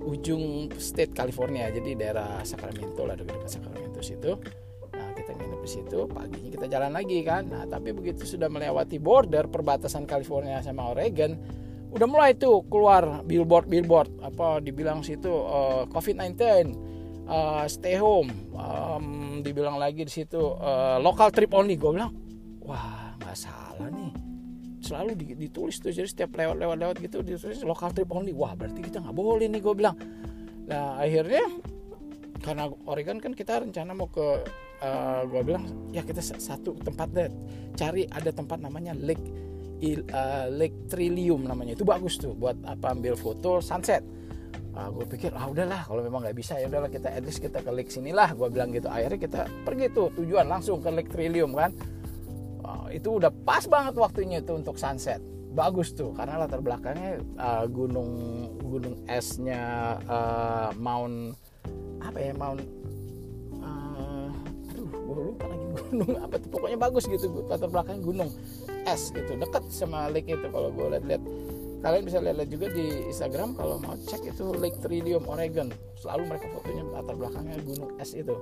ujung 0.00 0.68
state 0.80 1.12
California 1.12 1.68
jadi 1.72 1.96
daerah 1.96 2.40
Sacramento 2.44 3.08
lah 3.08 3.16
dekat 3.16 3.48
Sacramento 3.48 4.04
situ. 4.04 4.36
Nah 4.92 5.08
kita 5.16 5.32
nginep 5.32 5.60
di 5.64 5.70
situ 5.70 5.98
paginya 6.04 6.50
kita 6.52 6.66
jalan 6.68 6.92
lagi 6.92 7.18
kan. 7.24 7.48
Nah 7.48 7.64
tapi 7.64 7.96
begitu 7.96 8.28
sudah 8.28 8.52
melewati 8.52 9.00
border 9.00 9.48
perbatasan 9.48 10.04
California 10.04 10.60
sama 10.60 10.92
Oregon 10.92 11.40
udah 11.90 12.06
mulai 12.06 12.38
tuh 12.38 12.62
keluar 12.70 13.26
billboard 13.26 13.66
billboard 13.66 14.10
apa 14.22 14.62
dibilang 14.62 15.02
situ 15.02 15.26
uh, 15.26 15.82
eh, 15.82 15.90
COVID-19 15.90 16.38
uh, 17.26 17.66
stay 17.66 17.98
home 17.98 18.30
um, 18.54 19.42
dibilang 19.42 19.74
lagi 19.74 20.06
di 20.06 20.12
situ 20.12 20.38
uh, 20.38 21.02
local 21.02 21.34
trip 21.34 21.50
only 21.50 21.74
gue 21.74 21.90
bilang 21.90 22.14
wah 22.62 22.99
salah 23.80 23.96
nih. 23.96 24.12
Selalu 24.80 25.10
ditulis 25.36 25.76
tuh 25.80 25.92
jadi 25.92 26.08
setiap 26.08 26.36
lewat 26.36 26.56
lewat 26.56 26.76
lewat 26.76 26.96
gitu 27.00 27.24
ditulis 27.24 27.64
local 27.64 27.88
trip 27.92 28.08
only. 28.12 28.36
Wah 28.36 28.52
berarti 28.52 28.84
kita 28.84 29.00
nggak 29.00 29.16
boleh 29.16 29.48
nih 29.48 29.60
gue 29.60 29.74
bilang. 29.76 29.96
Nah 30.68 31.00
akhirnya 31.00 31.44
karena 32.40 32.68
Oregon 32.88 33.20
kan 33.20 33.32
kita 33.36 33.60
rencana 33.60 33.92
mau 33.92 34.08
ke 34.08 34.44
uh, 34.80 35.20
gue 35.28 35.42
bilang 35.44 35.64
ya 35.92 36.00
kita 36.00 36.20
satu 36.20 36.76
tempat 36.80 37.08
deh 37.12 37.28
cari 37.76 38.08
ada 38.08 38.32
tempat 38.32 38.56
namanya 38.64 38.96
Lake 38.96 39.20
uh, 40.12 40.48
Lake 40.48 40.88
Trillium 40.88 41.44
namanya. 41.44 41.76
Itu 41.76 41.84
bagus 41.84 42.16
tuh 42.16 42.36
buat 42.36 42.56
apa 42.64 42.96
ambil 42.96 43.16
foto 43.16 43.60
sunset. 43.60 44.00
Uh, 44.70 44.86
ah, 44.86 44.88
gue 44.88 45.04
pikir 45.12 45.34
ah 45.34 45.50
udahlah 45.50 45.82
kalau 45.82 46.00
memang 46.00 46.24
nggak 46.24 46.36
bisa 46.38 46.56
ya 46.56 46.70
udahlah 46.70 46.86
kita 46.86 47.10
at 47.10 47.26
least 47.26 47.42
kita 47.42 47.58
ke 47.58 47.74
lake 47.74 47.92
sinilah 47.92 48.32
gue 48.32 48.48
bilang 48.48 48.72
gitu. 48.72 48.88
Akhirnya 48.88 49.20
kita 49.20 49.40
pergi 49.66 49.92
tuh 49.92 50.08
tujuan 50.16 50.48
langsung 50.48 50.80
ke 50.80 50.88
Lake 50.88 51.12
Trillium 51.12 51.52
kan 51.52 51.76
itu 52.92 53.18
udah 53.18 53.32
pas 53.32 53.64
banget 53.66 53.94
waktunya 53.96 54.38
itu 54.42 54.52
untuk 54.54 54.76
sunset. 54.76 55.22
Bagus 55.50 55.90
tuh 55.98 56.14
karena 56.14 56.38
latar 56.38 56.62
belakangnya 56.62 57.18
uh, 57.34 57.66
gunung 57.66 58.10
gunung 58.62 59.02
esnya 59.10 59.98
uh, 60.06 60.70
Mount 60.78 61.34
apa 61.98 62.18
ya 62.22 62.32
Mount 62.38 62.62
uh, 63.58 64.30
aduh 64.70 64.86
gue 64.86 65.22
lupa 65.34 65.50
lagi 65.50 65.66
gunung 65.90 66.10
apa 66.22 66.38
tuh 66.38 66.50
pokoknya 66.54 66.78
bagus 66.78 67.10
gitu 67.10 67.42
latar 67.50 67.66
belakangnya 67.66 67.98
gunung 67.98 68.30
es 68.86 69.10
gitu 69.10 69.34
dekat 69.34 69.66
sama 69.74 70.06
lake 70.06 70.30
itu 70.30 70.46
kalau 70.54 70.70
gue 70.70 70.86
lihat-lihat 70.86 71.22
kalian 71.80 72.04
bisa 72.04 72.18
lihat 72.20 72.48
juga 72.48 72.66
di 72.70 73.08
Instagram 73.08 73.56
kalau 73.56 73.80
mau 73.80 73.96
cek 73.96 74.36
itu 74.36 74.52
Lake 74.60 74.78
Trillium 74.84 75.24
Oregon. 75.24 75.72
Selalu 75.96 76.22
mereka 76.28 76.46
fotonya 76.52 76.84
latar 76.92 77.16
belakangnya 77.16 77.56
gunung 77.64 77.90
es 77.96 78.12
itu. 78.12 78.36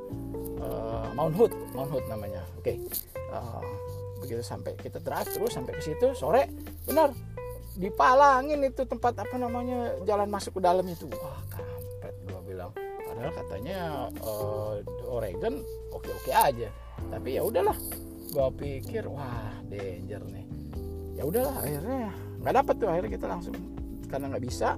Uh, 0.59 1.07
Mount 1.15 1.39
Hood 1.39 1.55
Mount 1.75 1.91
Hood 1.95 2.05
namanya. 2.11 2.43
Oke 2.59 2.75
okay. 2.75 2.77
uh, 3.31 3.63
begitu 4.29 4.45
sampai 4.45 4.77
kita 4.77 5.01
drive 5.01 5.33
terus 5.33 5.57
sampai 5.57 5.73
ke 5.73 5.81
situ 5.81 6.13
sore 6.13 6.53
benar 6.85 7.17
dipalangin 7.79 8.59
itu 8.67 8.83
tempat 8.83 9.15
apa 9.23 9.39
namanya 9.39 9.95
jalan 10.03 10.27
masuk 10.27 10.59
ke 10.59 10.61
dalam 10.61 10.83
itu. 10.91 11.07
Wah 11.15 11.41
kampret 11.47 12.17
gue 12.27 12.41
bilang. 12.43 12.75
Padahal 12.75 13.33
katanya 13.39 13.79
uh, 14.27 14.83
Oregon 15.07 15.63
oke 15.95 16.11
oke 16.11 16.31
aja. 16.35 16.69
Tapi 16.99 17.39
ya 17.39 17.47
udahlah 17.47 17.79
gue 18.29 18.49
pikir 18.59 19.07
wah 19.07 19.55
danger 19.71 20.27
nih. 20.27 20.47
Ya 21.15 21.23
udahlah 21.23 21.55
akhirnya 21.55 22.11
nggak 22.43 22.55
dapat 22.59 22.75
tuh 22.83 22.89
akhirnya 22.91 23.11
kita 23.15 23.27
langsung 23.31 23.55
karena 24.11 24.27
nggak 24.35 24.45
bisa 24.45 24.75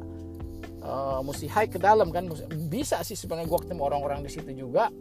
uh, 0.84 1.24
mesti 1.24 1.48
hike 1.48 1.72
ke 1.76 1.80
dalam 1.80 2.12
kan. 2.12 2.28
Bisa 2.68 3.00
sih 3.00 3.16
sebenarnya 3.16 3.48
gue 3.48 3.60
ketemu 3.64 3.80
orang-orang 3.80 4.20
di 4.20 4.30
situ 4.30 4.52
juga. 4.52 4.92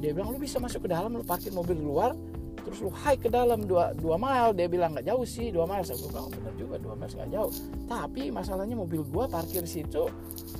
Dia 0.00 0.16
bilang 0.16 0.32
lu 0.32 0.40
bisa 0.40 0.56
masuk 0.56 0.88
ke 0.88 0.88
dalam 0.88 1.12
lu 1.12 1.24
parkir 1.28 1.52
mobil 1.52 1.76
di 1.76 1.84
luar 1.84 2.16
terus 2.64 2.80
lu 2.80 2.90
hike 2.90 3.28
ke 3.28 3.30
dalam 3.30 3.68
dua, 3.68 3.92
dua 3.94 4.16
mile 4.16 4.56
dia 4.56 4.66
bilang 4.66 4.96
nggak 4.96 5.06
jauh 5.06 5.22
sih 5.28 5.52
dua 5.52 5.68
mile. 5.68 5.84
Saya 5.84 6.00
bilang 6.00 6.26
oh, 6.26 6.32
bener 6.32 6.54
juga 6.56 6.76
dua 6.80 6.94
mile 6.96 7.12
nggak 7.12 7.30
jauh. 7.30 7.52
Tapi 7.84 8.22
masalahnya 8.32 8.74
mobil 8.74 9.04
gue 9.04 9.24
parkir 9.28 9.64
situ 9.68 10.08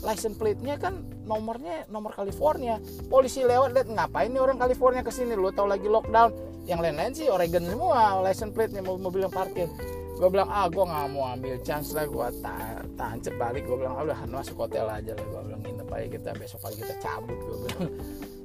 license 0.04 0.36
plate-nya 0.36 0.76
kan 0.76 1.00
nomornya 1.24 1.88
nomor 1.88 2.12
California. 2.12 2.76
Polisi 3.08 3.40
lewat 3.40 3.72
lihat 3.72 3.88
ngapain 3.88 4.28
nih 4.28 4.42
orang 4.44 4.60
California 4.60 5.00
ke 5.00 5.10
sini 5.10 5.32
lu 5.32 5.48
tau 5.50 5.64
lagi 5.64 5.88
lockdown. 5.88 6.30
Yang 6.64 6.80
lain-lain 6.80 7.12
sih 7.12 7.26
Oregon 7.28 7.64
semua 7.64 8.20
license 8.20 8.52
plate-nya 8.52 8.84
mobil 8.84 9.24
yang 9.24 9.32
parkir. 9.32 9.68
Gue 10.14 10.28
bilang 10.30 10.46
ah 10.46 10.70
gue 10.70 10.84
nggak 10.84 11.06
mau 11.10 11.26
ambil 11.34 11.58
chance 11.66 11.90
lah 11.90 12.06
gue 12.06 12.26
ta 12.44 12.84
tancep 12.94 13.34
balik. 13.34 13.64
Gue 13.64 13.80
bilang 13.80 13.96
ah, 13.98 14.04
udah 14.04 14.20
masuk 14.28 14.60
hotel 14.60 14.86
aja 14.86 15.12
lah. 15.16 15.24
Gue 15.24 15.40
bilang 15.50 15.60
nginep 15.64 15.88
aja 15.88 16.06
kita 16.06 16.30
besok 16.36 16.60
pagi 16.62 16.76
kita 16.84 16.94
cabut 17.00 17.34
gue 17.34 17.56
bilang. 17.64 17.90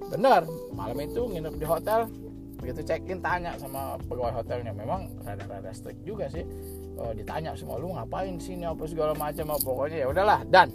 Bener 0.10 0.42
malam 0.74 0.98
itu 1.04 1.22
nginep 1.28 1.56
di 1.60 1.66
hotel 1.68 2.10
begitu 2.60 2.84
check 2.84 3.02
in 3.08 3.24
tanya 3.24 3.56
sama 3.56 3.96
pegawai 4.06 4.44
hotelnya. 4.44 4.76
Memang 4.76 5.08
rada-rada 5.24 5.72
strict 5.72 6.04
juga 6.04 6.28
sih. 6.28 6.44
Oh, 7.00 7.16
ditanya 7.16 7.56
semua 7.56 7.80
lu 7.80 7.96
ngapain 7.96 8.36
sini? 8.38 8.68
Apa 8.68 8.84
segala 8.86 9.16
macam 9.16 9.56
pokoknya 9.56 10.04
ya 10.04 10.08
udahlah 10.12 10.44
dan 10.46 10.70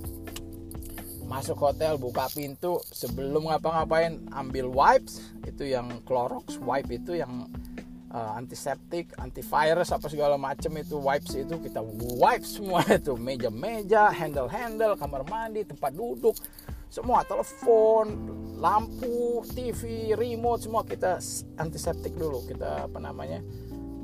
masuk 1.25 1.57
hotel 1.57 1.97
buka 1.97 2.29
pintu 2.33 2.81
sebelum 2.89 3.49
ngapa-ngapain 3.53 4.25
ambil 4.33 4.73
wipes. 4.73 5.21
Itu 5.45 5.69
yang 5.69 6.01
Clorox 6.09 6.57
wipe 6.61 6.89
itu 6.89 7.21
yang 7.21 7.49
uh, 8.13 8.33
antiseptik 8.39 9.13
antivirus 9.21 9.93
apa 9.93 10.07
segala 10.09 10.41
macam 10.41 10.73
itu 10.81 10.97
wipes 10.97 11.37
itu. 11.37 11.55
Kita 11.61 11.85
wipe 12.21 12.47
semua 12.49 12.81
itu. 12.99 13.17
Meja-meja 13.21 14.09
handle-handle 14.09 14.97
kamar 14.97 15.23
mandi 15.29 15.65
tempat 15.69 15.93
duduk 15.93 16.37
semua 16.95 17.27
telepon 17.27 18.07
lampu 18.63 19.43
TV 19.51 20.15
remote 20.15 20.63
semua 20.63 20.87
kita 20.87 21.19
antiseptik 21.59 22.15
dulu. 22.15 22.47
Kita 22.47 22.87
apa 22.87 23.03
namanya 23.03 23.43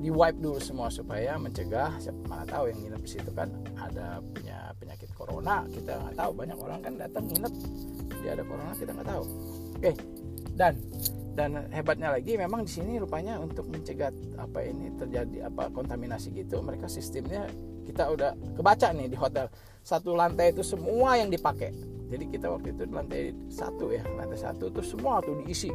di 0.02 0.10
wipe 0.10 0.42
dulu 0.42 0.58
semua 0.58 0.90
supaya 0.90 1.38
mencegah 1.38 2.02
siapa 2.02 2.18
mana 2.26 2.42
tahu 2.50 2.66
yang 2.66 2.82
nginep 2.82 3.02
di 3.06 3.10
situ 3.14 3.30
kan 3.30 3.46
ada 3.78 4.18
punya 4.34 4.74
penyakit 4.82 5.06
corona. 5.14 5.62
Kita 5.70 6.02
nggak 6.02 6.16
tahu 6.18 6.30
banyak 6.34 6.58
orang 6.58 6.80
kan 6.82 6.92
datang 6.98 7.30
nginep. 7.30 7.54
Dia 8.26 8.30
ada 8.34 8.42
corona 8.42 8.74
kita 8.74 8.90
nggak 8.90 9.06
tahu. 9.06 9.24
Oke 9.78 9.92
dan 10.58 10.74
dan 11.38 11.70
hebatnya 11.70 12.10
lagi 12.10 12.34
memang 12.34 12.66
di 12.66 12.74
sini 12.74 12.98
rupanya 12.98 13.38
untuk 13.38 13.70
mencegah 13.70 14.10
apa 14.34 14.66
ini 14.66 14.90
terjadi 14.98 15.46
apa 15.46 15.70
kontaminasi 15.70 16.34
gitu 16.34 16.58
mereka 16.58 16.90
sistemnya 16.90 17.46
kita 17.86 18.10
udah 18.10 18.34
kebaca 18.58 18.90
nih 18.90 19.06
di 19.06 19.14
hotel. 19.14 19.46
Satu 19.86 20.18
lantai 20.18 20.50
itu 20.50 20.66
semua 20.66 21.14
yang 21.14 21.30
dipakai 21.30 21.99
jadi 22.10 22.24
kita 22.26 22.46
waktu 22.50 22.74
itu 22.74 22.82
lantai 22.90 23.30
satu 23.46 23.94
ya 23.94 24.02
lantai 24.18 24.34
satu 24.34 24.66
tuh 24.74 24.82
semua 24.82 25.22
tuh 25.22 25.38
diisi. 25.46 25.70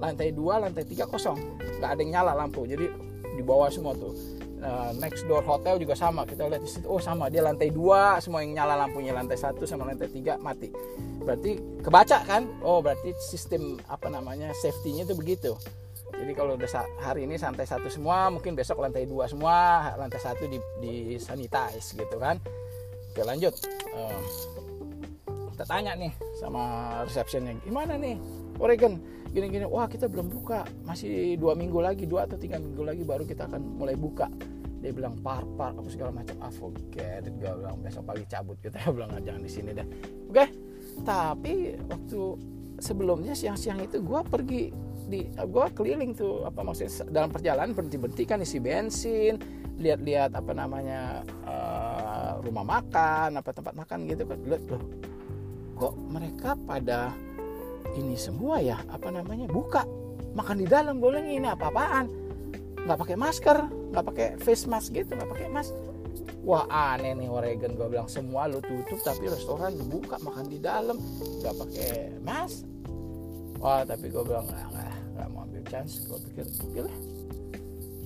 Lantai 0.00 0.32
dua 0.32 0.62
lantai 0.62 0.86
tiga 0.86 1.04
kosong. 1.04 1.36
Nggak 1.82 1.90
ada 1.90 2.00
yang 2.00 2.10
nyala 2.14 2.32
lampu 2.38 2.64
jadi 2.64 2.86
di 3.34 3.42
bawah 3.42 3.68
semua 3.68 3.92
tuh. 3.98 4.14
Uh, 4.60 4.92
next 5.00 5.24
door 5.24 5.40
hotel 5.40 5.80
juga 5.80 5.96
sama 5.96 6.28
kita 6.28 6.44
lihat 6.46 6.62
di 6.62 6.70
situ 6.70 6.86
oh 6.86 7.02
sama. 7.02 7.26
Dia 7.26 7.42
lantai 7.42 7.74
dua 7.74 8.22
semua 8.22 8.46
yang 8.46 8.54
nyala 8.54 8.86
lampunya. 8.86 9.10
Lantai 9.10 9.34
satu 9.36 9.66
sama 9.66 9.82
lantai 9.90 10.06
tiga 10.08 10.38
mati. 10.38 10.70
Berarti 11.20 11.82
kebaca 11.82 12.22
kan? 12.22 12.46
Oh 12.62 12.78
berarti 12.78 13.10
sistem 13.18 13.76
apa 13.90 14.06
namanya 14.08 14.54
safety-nya 14.62 15.10
itu 15.10 15.14
begitu. 15.18 15.52
Jadi 16.14 16.32
kalau 16.36 16.54
udah 16.54 16.68
hari 17.00 17.24
ini 17.24 17.40
santai 17.40 17.64
satu 17.64 17.88
semua 17.88 18.28
mungkin 18.28 18.52
besok 18.52 18.78
lantai 18.78 19.08
dua 19.08 19.24
semua 19.24 19.90
lantai 19.96 20.20
satu 20.20 20.44
di, 20.46 20.60
di 20.78 21.16
sanitize 21.18 21.98
gitu 21.98 22.16
kan? 22.20 22.38
Oke 23.10 23.26
lanjut. 23.26 23.56
Uh, 23.90 24.22
kita 25.60 25.76
tanya 25.76 25.92
nih 25.92 26.08
sama 26.40 26.62
receptionnya 27.04 27.52
gimana 27.60 28.00
nih 28.00 28.16
Oregon? 28.56 28.96
Gini-gini. 29.28 29.68
Wah 29.68 29.84
kita 29.84 30.08
belum 30.08 30.32
buka. 30.32 30.64
Masih 30.88 31.36
dua 31.36 31.52
minggu 31.52 31.84
lagi 31.84 32.08
dua 32.08 32.24
atau 32.24 32.40
tiga 32.40 32.56
minggu 32.56 32.80
lagi 32.80 33.04
baru 33.04 33.28
kita 33.28 33.44
akan 33.44 33.76
mulai 33.76 33.92
buka. 33.92 34.32
Dia 34.80 34.96
bilang 34.96 35.20
par 35.20 35.44
par 35.60 35.76
apa 35.76 35.84
segala 35.92 36.16
macam. 36.16 36.40
Ah 36.40 36.48
forget 36.48 37.28
it 37.28 37.34
gue 37.36 37.44
bilang 37.44 37.76
besok 37.84 38.08
pagi 38.08 38.24
cabut 38.24 38.56
kita 38.56 38.80
bilang 38.96 39.12
ah, 39.12 39.20
jangan 39.20 39.44
di 39.44 39.52
sini 39.52 39.76
deh. 39.76 39.84
Oke? 39.84 40.32
Okay? 40.32 40.48
tapi 41.04 41.76
waktu 41.92 42.20
sebelumnya 42.80 43.36
siang-siang 43.36 43.84
itu 43.84 44.00
gue 44.00 44.20
pergi 44.24 44.72
di 45.12 45.28
gue 45.28 45.66
keliling 45.76 46.16
tuh 46.16 46.48
apa 46.48 46.64
maksudnya 46.64 47.12
dalam 47.12 47.28
perjalanan 47.28 47.76
berhenti-berhenti 47.76 48.24
kan 48.24 48.40
isi 48.40 48.56
bensin 48.64 49.36
lihat-lihat 49.76 50.32
apa 50.32 50.52
namanya 50.56 51.20
uh, 51.44 52.40
rumah 52.40 52.64
makan 52.64 53.36
apa 53.36 53.50
tempat 53.52 53.76
makan 53.76 54.08
gitu 54.08 54.24
kan. 54.24 54.40
Lihat 54.48 54.64
loh 54.72 55.09
kok 55.80 55.96
mereka 56.12 56.52
pada 56.68 57.16
ini 57.96 58.14
semua 58.14 58.60
ya 58.60 58.76
apa 58.92 59.08
namanya 59.08 59.48
buka. 59.48 59.88
Makan 60.36 60.62
di 60.62 60.66
dalam 60.68 61.00
boleh 61.00 61.24
ini 61.24 61.48
apa-apaan? 61.48 62.06
Nggak 62.84 62.98
pakai 63.00 63.16
masker 63.16 63.58
nggak 63.90 64.04
pakai 64.06 64.26
face 64.38 64.70
mask 64.70 64.94
gitu 64.94 65.10
nggak 65.16 65.30
pakai 65.32 65.48
mask. 65.48 65.72
Wah 66.44 66.64
aneh 66.70 67.16
nih 67.16 67.28
Oregon 67.28 67.74
gue 67.76 67.88
bilang 67.90 68.08
semua 68.08 68.46
lu 68.46 68.62
tutup 68.62 69.00
tapi 69.02 69.28
restoran 69.28 69.76
dibuka 69.76 70.16
makan 70.22 70.46
di 70.48 70.56
dalam 70.62 70.96
nggak 71.42 71.54
pakai 71.56 71.92
mas 72.24 72.64
wah 73.60 73.84
tapi 73.84 74.08
gue 74.08 74.22
bilang 74.24 74.48
nggak 74.48 74.68
nggak 75.16 75.28
mau 75.32 75.44
ambil 75.48 75.64
chance. 75.66 76.04
Gue 76.06 76.20
pikir 76.30 76.46
pilih 76.70 76.96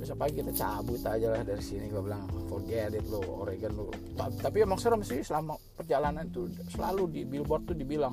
besok 0.04 0.20
pagi 0.20 0.36
kita 0.44 0.52
cabut 0.52 1.00
aja 1.00 1.26
lah 1.32 1.40
dari 1.40 1.64
sini. 1.64 1.88
Gue 1.88 2.04
bilang 2.04 2.28
forget 2.44 2.92
it 2.92 3.08
lo 3.08 3.24
Oregon 3.24 3.72
lo. 3.72 3.88
Tapi 4.36 4.60
emang 4.60 4.76
serem 4.76 5.00
sih 5.00 5.24
selama 5.24 5.56
perjalanan 5.72 6.28
itu 6.28 6.52
selalu 6.68 7.08
di 7.08 7.20
billboard 7.24 7.64
tuh 7.64 7.72
dibilang 7.72 8.12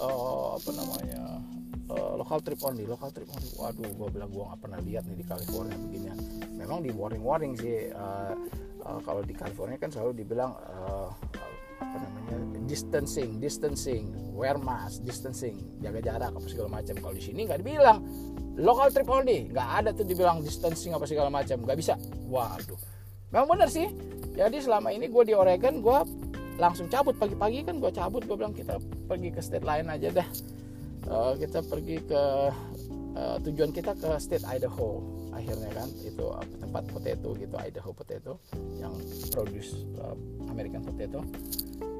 uh, 0.00 0.56
apa 0.56 0.70
namanya 0.72 1.36
uh, 1.92 2.16
lokal 2.16 2.40
trip 2.40 2.56
only 2.64 2.88
lokal 2.88 3.12
trip 3.12 3.28
only. 3.28 3.52
Waduh 3.60 3.92
gue 3.92 4.08
bilang 4.08 4.32
gue 4.32 4.40
nggak 4.40 4.60
pernah 4.64 4.80
lihat 4.80 5.04
nih 5.04 5.20
di 5.20 5.26
California 5.28 5.76
begini. 5.76 6.08
Memang 6.56 6.80
di 6.80 6.90
warning 6.96 7.20
warning 7.20 7.52
sih 7.60 7.92
uh, 7.92 8.32
uh, 8.88 8.98
kalau 9.04 9.20
di 9.20 9.36
California 9.36 9.76
kan 9.76 9.92
selalu 9.92 10.24
dibilang 10.24 10.56
uh, 10.56 11.12
apa 11.78 11.96
namanya 12.08 12.36
distancing 12.64 13.38
distancing 13.38 14.10
wear 14.34 14.58
mask 14.58 15.04
distancing 15.04 15.60
jaga 15.84 16.00
jarak 16.00 16.32
apa 16.32 16.48
segala 16.48 16.80
macam. 16.80 16.96
Kalau 16.96 17.12
di 17.12 17.20
sini 17.20 17.44
nggak 17.44 17.60
dibilang 17.60 18.00
local 18.58 18.90
trip 18.90 19.06
only 19.06 19.46
nggak 19.54 19.68
ada 19.82 19.90
tuh 19.94 20.02
dibilang 20.02 20.42
distancing 20.42 20.90
apa 20.92 21.06
segala 21.06 21.30
macam 21.30 21.62
nggak 21.62 21.78
bisa. 21.78 21.94
Waduh. 22.26 22.78
Memang 23.30 23.46
benar 23.56 23.68
sih. 23.70 23.86
Jadi 24.34 24.62
selama 24.62 24.90
ini 24.90 25.10
gue 25.10 25.22
di 25.30 25.34
Oregon 25.34 25.78
gue 25.78 25.98
langsung 26.58 26.90
cabut. 26.90 27.14
Pagi-pagi 27.14 27.62
kan 27.66 27.78
gue 27.78 27.90
cabut 27.94 28.22
gue 28.26 28.36
bilang 28.36 28.54
kita 28.54 28.82
pergi 29.06 29.30
ke 29.30 29.40
state 29.40 29.66
lain 29.66 29.86
aja 29.88 30.10
dah. 30.10 30.28
Uh, 31.08 31.32
kita 31.38 31.64
pergi 31.64 32.02
ke 32.04 32.22
uh, 33.16 33.36
tujuan 33.46 33.70
kita 33.72 33.94
ke 33.96 34.10
state 34.18 34.44
Idaho 34.48 35.02
akhirnya 35.30 35.70
kan. 35.70 35.88
Itu 36.02 36.34
uh, 36.34 36.42
tempat 36.58 36.82
potato 36.90 37.38
gitu 37.38 37.54
Idaho 37.54 37.90
potato 37.94 38.42
yang 38.80 38.94
produce 39.30 39.86
uh, 40.02 40.16
American 40.50 40.82
potato. 40.82 41.22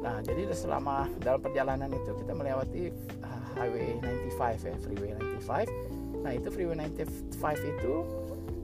Nah 0.02 0.18
jadi 0.26 0.50
selama 0.50 1.06
dalam 1.22 1.38
perjalanan 1.38 1.90
itu 1.92 2.10
kita 2.18 2.32
melewati 2.34 2.90
uh, 3.22 3.42
highway 3.54 3.94
95 4.32 4.66
ya 4.66 4.74
freeway 4.82 5.10
95 5.42 5.97
nah 6.22 6.32
itu 6.34 6.48
freeway 6.50 6.76
95 6.76 7.72
itu 7.78 7.94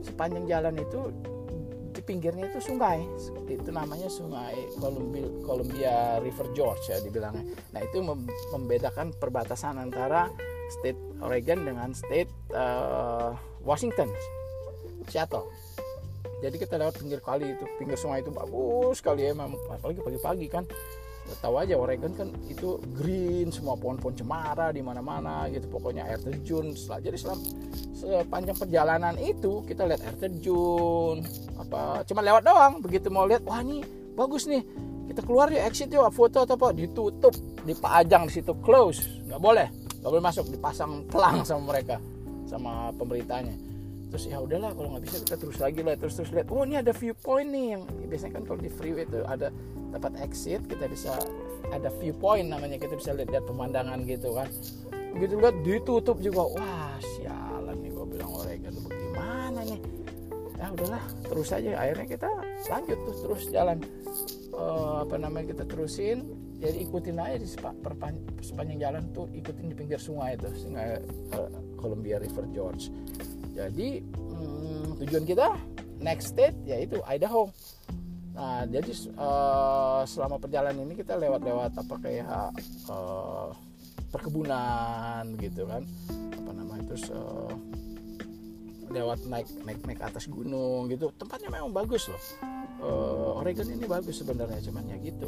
sepanjang 0.05 0.45
jalan 0.45 0.75
itu 0.77 1.01
di 1.95 2.03
pinggirnya 2.03 2.51
itu 2.51 2.59
sungai. 2.59 3.07
Itu 3.47 3.71
namanya 3.71 4.11
sungai 4.11 4.59
Columbia, 4.83 5.27
Columbia 5.47 5.95
River 6.19 6.47
George 6.53 6.91
ya 6.91 6.99
dibilangnya. 6.99 7.47
Nah 7.71 7.81
itu 7.81 8.03
membedakan 8.51 9.15
perbatasan 9.15 9.79
antara 9.79 10.29
state 10.75 10.99
Oregon 11.23 11.63
dengan 11.63 11.95
state 11.95 12.29
uh, 12.51 13.33
Washington 13.63 14.11
Seattle. 15.07 15.47
Jadi 16.43 16.61
kita 16.61 16.77
lewat 16.77 17.01
pinggir 17.01 17.25
kali 17.25 17.57
itu 17.57 17.65
pinggir 17.81 17.97
sungai 17.97 18.21
itu 18.21 18.35
bagus 18.35 19.01
sekali 19.01 19.25
ya 19.25 19.33
memang. 19.33 19.57
Apalagi 19.71 20.03
pagi-pagi 20.03 20.47
kan 20.51 20.67
tahu 21.41 21.57
aja 21.57 21.75
Oregon 21.81 22.13
kan 22.13 22.29
itu 22.53 22.77
green 22.93 23.49
semua 23.49 23.77
pohon-pohon 23.81 24.13
cemara 24.13 24.73
di 24.73 24.85
mana-mana 24.85 25.49
gitu. 25.49 25.69
Pokoknya 25.73 26.05
air 26.05 26.21
terjun. 26.21 26.77
Setelah 26.77 27.01
jadi 27.01 27.17
selam, 27.17 27.41
sepanjang 27.97 28.57
perjalanan 28.61 29.15
itu 29.17 29.65
kita 29.65 29.89
lihat 29.89 30.05
air 30.05 30.17
terjun. 30.21 31.25
Apa 31.57 32.05
cuma 32.05 32.21
lewat 32.21 32.45
doang. 32.45 32.73
Begitu 32.85 33.09
mau 33.09 33.25
lihat 33.25 33.41
wah 33.49 33.65
ini 33.65 33.81
bagus 34.13 34.45
nih. 34.45 34.61
Kita 35.09 35.21
keluar 35.25 35.49
ya 35.53 35.65
exit 35.69 35.93
yuk. 35.93 36.09
Foto 36.13 36.45
atau 36.45 36.57
apa? 36.57 36.77
Ditutup 36.77 37.33
dipajang 37.65 38.29
di 38.29 38.33
situ 38.41 38.53
close. 38.61 39.05
Nggak 39.29 39.41
boleh. 39.41 39.69
Nggak 40.01 40.11
boleh 40.13 40.25
masuk. 40.25 40.45
Dipasang 40.53 41.09
pelang 41.09 41.45
sama 41.45 41.73
mereka 41.73 41.97
sama 42.45 42.93
pemerintahnya. 42.97 43.57
Terus 44.13 44.31
ya 44.31 44.39
udahlah 44.39 44.71
kalau 44.79 44.95
nggak 44.95 45.05
bisa 45.09 45.17
kita 45.25 45.37
terus 45.41 45.59
lagi 45.59 45.81
lah. 45.81 45.97
Terus 45.97 46.15
terus 46.21 46.31
lihat 46.31 46.49
oh 46.53 46.63
ini 46.69 46.81
ada 46.81 46.93
viewpoint 46.93 47.49
nih. 47.49 47.67
Yang 47.75 47.83
biasanya 48.13 48.33
kan 48.37 48.43
kalau 48.45 48.61
di 48.61 48.71
freeway 48.71 49.05
itu 49.09 49.21
ada 49.25 49.49
tempat 49.95 50.13
exit 50.21 50.61
kita 50.67 50.91
bisa 50.91 51.15
ada 51.71 51.89
viewpoint 52.03 52.51
namanya 52.51 52.77
kita 52.77 52.99
bisa 52.99 53.15
lihat, 53.15 53.31
lihat 53.31 53.45
pemandangan 53.47 54.03
gitu 54.05 54.35
kan. 54.35 54.51
Begitu 55.15 55.35
lihat 55.39 55.57
ditutup 55.63 56.19
juga. 56.19 56.43
Wah 56.59 56.99
sialan 57.17 57.79
nih 57.79 57.91
gue 57.95 58.07
bilang 58.11 58.31
Oregon 58.35 58.75
bagaimana 58.91 59.61
nih? 59.63 59.81
Ya 60.59 60.67
udahlah 60.75 61.05
terus 61.25 61.49
aja. 61.55 61.71
Akhirnya 61.79 62.07
kita 62.19 62.31
lanjut 62.71 62.99
tuh 63.07 63.17
terus 63.23 63.43
jalan. 63.49 63.79
Uh, 64.55 65.03
apa 65.07 65.15
namanya 65.19 65.55
kita 65.55 65.65
terusin. 65.67 66.27
Jadi 66.59 66.87
ikutin 66.87 67.19
aja 67.21 67.37
di 67.37 67.49
sepanjang 68.41 68.79
jalan 68.81 69.03
tuh 69.13 69.27
ikutin 69.35 69.69
di 69.69 69.77
pinggir 69.77 70.01
sungai 70.01 70.39
itu 70.39 70.49
sungai 70.55 70.97
uh, 71.37 71.51
Columbia 71.77 72.17
River 72.17 72.49
George 72.57 72.89
jadi 73.55 74.03
hmm, 74.03 74.99
tujuan 75.07 75.25
kita 75.25 75.55
next 76.03 76.35
state 76.35 76.59
yaitu 76.67 76.99
Idaho 77.07 77.49
nah 78.35 78.67
jadi 78.67 78.91
uh, 79.15 80.03
selama 80.03 80.43
perjalanan 80.43 80.83
ini 80.83 80.99
kita 80.99 81.15
lewat-lewat 81.15 81.79
apa 81.79 81.95
kayak 82.03 82.51
uh, 82.91 83.55
perkebunan 84.15 85.35
gitu 85.43 85.67
kan. 85.67 85.83
Apa 86.39 86.51
namanya 86.55 86.95
terus 86.95 87.11
uh, 87.11 87.51
lewat 88.95 89.27
naik 89.27 89.51
naik 89.67 89.81
naik 89.83 90.01
atas 90.03 90.31
gunung 90.31 90.87
gitu. 90.87 91.11
Tempatnya 91.19 91.51
memang 91.51 91.75
bagus 91.75 92.07
loh. 92.07 92.23
Uh, 92.79 93.41
Oregon 93.43 93.67
ini 93.71 93.87
bagus 93.91 94.23
sebenarnya 94.23 94.63
cuman 94.71 94.87
ya 94.87 94.97
gitu. 95.03 95.27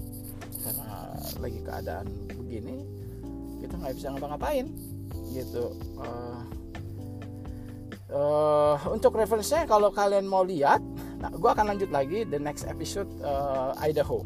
Karena 0.63 1.15
lagi 1.43 1.61
keadaan 1.67 2.07
begini 2.31 2.87
kita 3.59 3.75
nggak 3.75 3.95
bisa 3.99 4.15
ngapa-ngapain 4.15 4.67
gitu. 5.35 5.75
Uh, 5.99 6.43
uh, 8.15 8.79
untuk 8.95 9.19
referensinya 9.19 9.67
kalau 9.67 9.91
kalian 9.91 10.31
mau 10.31 10.47
lihat 10.47 10.79
nah 11.17 11.33
gue 11.33 11.51
akan 11.51 11.73
lanjut 11.73 11.89
lagi 11.89 12.29
the 12.29 12.37
next 12.37 12.69
episode 12.69 13.09
uh, 13.25 13.73
Idaho. 13.81 14.21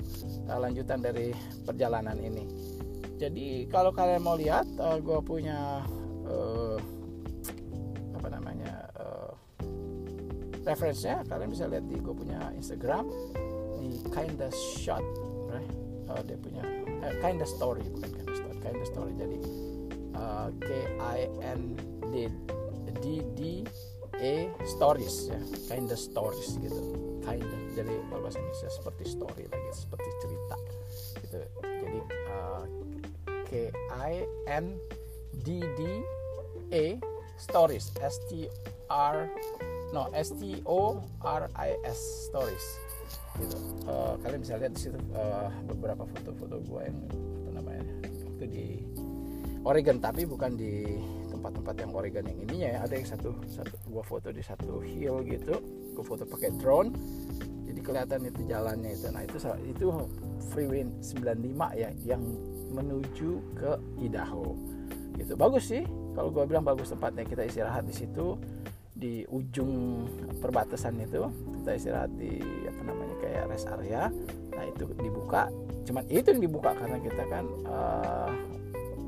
Uh, 0.51 0.59
lanjutan 0.59 0.99
dari 0.99 1.31
perjalanan 1.63 2.19
ini. 2.19 2.43
Jadi 3.21 3.69
kalau 3.71 3.95
kalian 3.95 4.25
mau 4.25 4.35
lihat 4.35 4.67
uh, 4.81 4.99
gue 4.99 5.19
punya 5.23 5.85
uh, 6.27 6.77
apa 8.19 8.29
namanya 8.33 8.91
uh, 8.99 9.31
referensinya 10.67 11.23
kalian 11.29 11.51
bisa 11.55 11.71
lihat 11.71 11.85
di 11.87 12.01
gue 12.01 12.15
punya 12.17 12.51
Instagram. 12.57 13.07
Di 13.81 14.03
kinda 14.13 14.51
shot 14.83 15.05
right? 15.49 15.71
uh, 16.11 16.21
dia 16.27 16.37
punya 16.37 16.67
uh, 17.07 17.15
kinda 17.23 17.47
story 17.47 17.87
bukan 17.95 18.11
kinda 18.11 18.35
story 18.35 18.57
kinda 18.59 18.85
story. 18.89 19.13
Jadi 19.15 19.39
uh, 20.19 20.49
K 20.59 20.69
I 20.99 21.19
N 21.47 21.79
D 22.11 22.27
D 23.01 23.23
D 23.39 23.41
E 24.21 24.53
stories 24.69 25.33
ya. 25.33 25.41
Kinda 25.73 25.97
stories 25.97 26.61
gitu. 26.61 26.81
Kinda. 27.25 27.59
Jadi 27.75 27.95
kalau 28.09 28.21
bahasa 28.25 28.39
Indonesia 28.39 28.71
seperti 28.71 29.03
story 29.09 29.45
lagi 29.49 29.71
seperti 29.73 30.09
cerita 30.21 30.57
gitu. 31.25 31.39
Jadi 31.65 32.01
uh, 32.29 32.65
K 33.49 33.53
I 33.97 34.13
N 34.47 34.77
D 35.43 35.65
D 35.75 35.81
E 36.71 36.87
stories. 37.41 37.91
S 38.05 38.21
T 38.29 38.47
R 38.93 39.27
no 39.91 40.07
S 40.15 40.31
T 40.37 40.63
O 40.69 41.03
R 41.25 41.51
I 41.59 41.75
S 41.83 42.31
stories 42.31 42.67
gitu. 43.39 43.59
Uh, 43.87 44.15
kalian 44.21 44.41
bisa 44.43 44.55
lihat 44.59 44.73
di 44.75 44.81
situ 44.87 44.99
uh, 45.17 45.49
beberapa 45.67 46.05
foto-foto 46.05 46.61
gue 46.63 46.81
yang 46.83 46.99
apa 47.11 47.51
namanya 47.57 47.85
itu 48.07 48.45
di 48.47 48.67
Oregon 49.65 49.99
tapi 50.03 50.27
bukan 50.27 50.57
di 50.59 50.99
tempat-tempat 51.41 51.75
yang 51.81 51.91
Oregon 51.97 52.25
yang 52.29 52.39
ininya 52.45 52.69
ya. 52.77 52.79
Ada 52.85 52.95
yang 53.01 53.09
satu 53.09 53.31
satu 53.49 53.75
gua 53.89 54.05
foto 54.05 54.29
di 54.29 54.45
satu 54.45 54.85
hill 54.85 55.25
gitu. 55.25 55.57
Gua 55.97 56.05
foto 56.05 56.29
pakai 56.29 56.53
drone. 56.61 56.93
Jadi 57.65 57.81
kelihatan 57.81 58.29
itu 58.29 58.41
jalannya 58.45 58.93
itu. 58.93 59.09
Nah 59.09 59.25
itu 59.25 59.37
itu 59.65 59.87
freeway 60.53 60.85
95 61.01 61.81
ya 61.81 61.89
yang 62.05 62.21
menuju 62.77 63.41
ke 63.57 63.71
Idaho. 64.05 64.53
Gitu. 65.17 65.33
Bagus 65.33 65.65
sih. 65.73 65.89
Kalau 66.13 66.29
gua 66.29 66.45
bilang 66.45 66.69
bagus 66.69 66.93
tempatnya. 66.93 67.25
Kita 67.25 67.49
istirahat 67.49 67.89
di 67.89 67.97
situ. 67.97 68.37
Di 68.93 69.25
ujung 69.33 70.05
perbatasan 70.45 71.01
itu 71.01 71.25
kita 71.65 71.73
istirahat 71.73 72.13
di 72.21 72.37
apa 72.69 72.83
namanya 72.85 73.17
kayak 73.17 73.49
rest 73.49 73.65
area. 73.73 74.13
Nah 74.53 74.65
itu 74.69 74.85
dibuka. 75.01 75.49
Cuman 75.89 76.05
itu 76.13 76.37
yang 76.37 76.43
dibuka 76.45 76.77
karena 76.77 77.01
kita 77.01 77.25
kan 77.33 77.45
uh, 77.65 78.29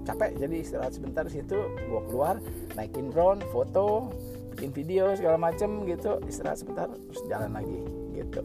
capek 0.02 0.34
jadi 0.38 0.56
istirahat 0.62 0.92
sebentar 0.94 1.24
situ 1.30 1.58
gua 1.90 2.02
keluar 2.06 2.34
naikin 2.74 3.10
drone 3.10 3.42
foto 3.54 4.10
bikin 4.52 4.70
video 4.70 5.04
segala 5.16 5.40
macem 5.40 5.88
gitu. 5.88 6.20
Istirahat 6.28 6.60
sebentar 6.60 6.88
terus 6.92 7.22
jalan 7.26 7.56
lagi 7.56 7.80
gitu. 8.12 8.42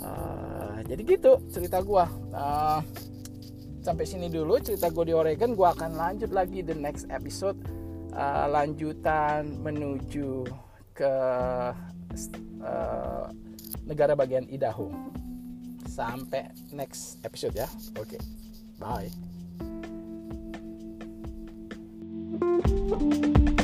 Uh, 0.00 0.80
jadi 0.84 1.02
gitu 1.04 1.32
cerita 1.48 1.80
gua. 1.80 2.08
Uh, 2.32 2.80
sampai 3.80 4.04
sini 4.04 4.28
dulu 4.28 4.60
cerita 4.60 4.92
gue 4.92 5.08
di 5.08 5.14
Oregon. 5.16 5.56
Gue 5.56 5.68
akan 5.72 5.96
lanjut 5.96 6.30
lagi 6.30 6.60
the 6.60 6.76
next 6.76 7.08
episode. 7.08 7.56
Uh, 8.12 8.46
lanjutan 8.50 9.56
menuju 9.62 10.44
ke 10.92 11.14
uh, 12.60 13.26
negara 13.88 14.12
bagian 14.12 14.44
Idaho. 14.52 14.92
Sampai 15.88 16.52
next 16.70 17.18
episode 17.24 17.56
ya. 17.56 17.68
Oke 17.96 18.16
okay. 18.16 18.20
bye 18.78 19.29
thank 22.58 23.48
you 23.48 23.59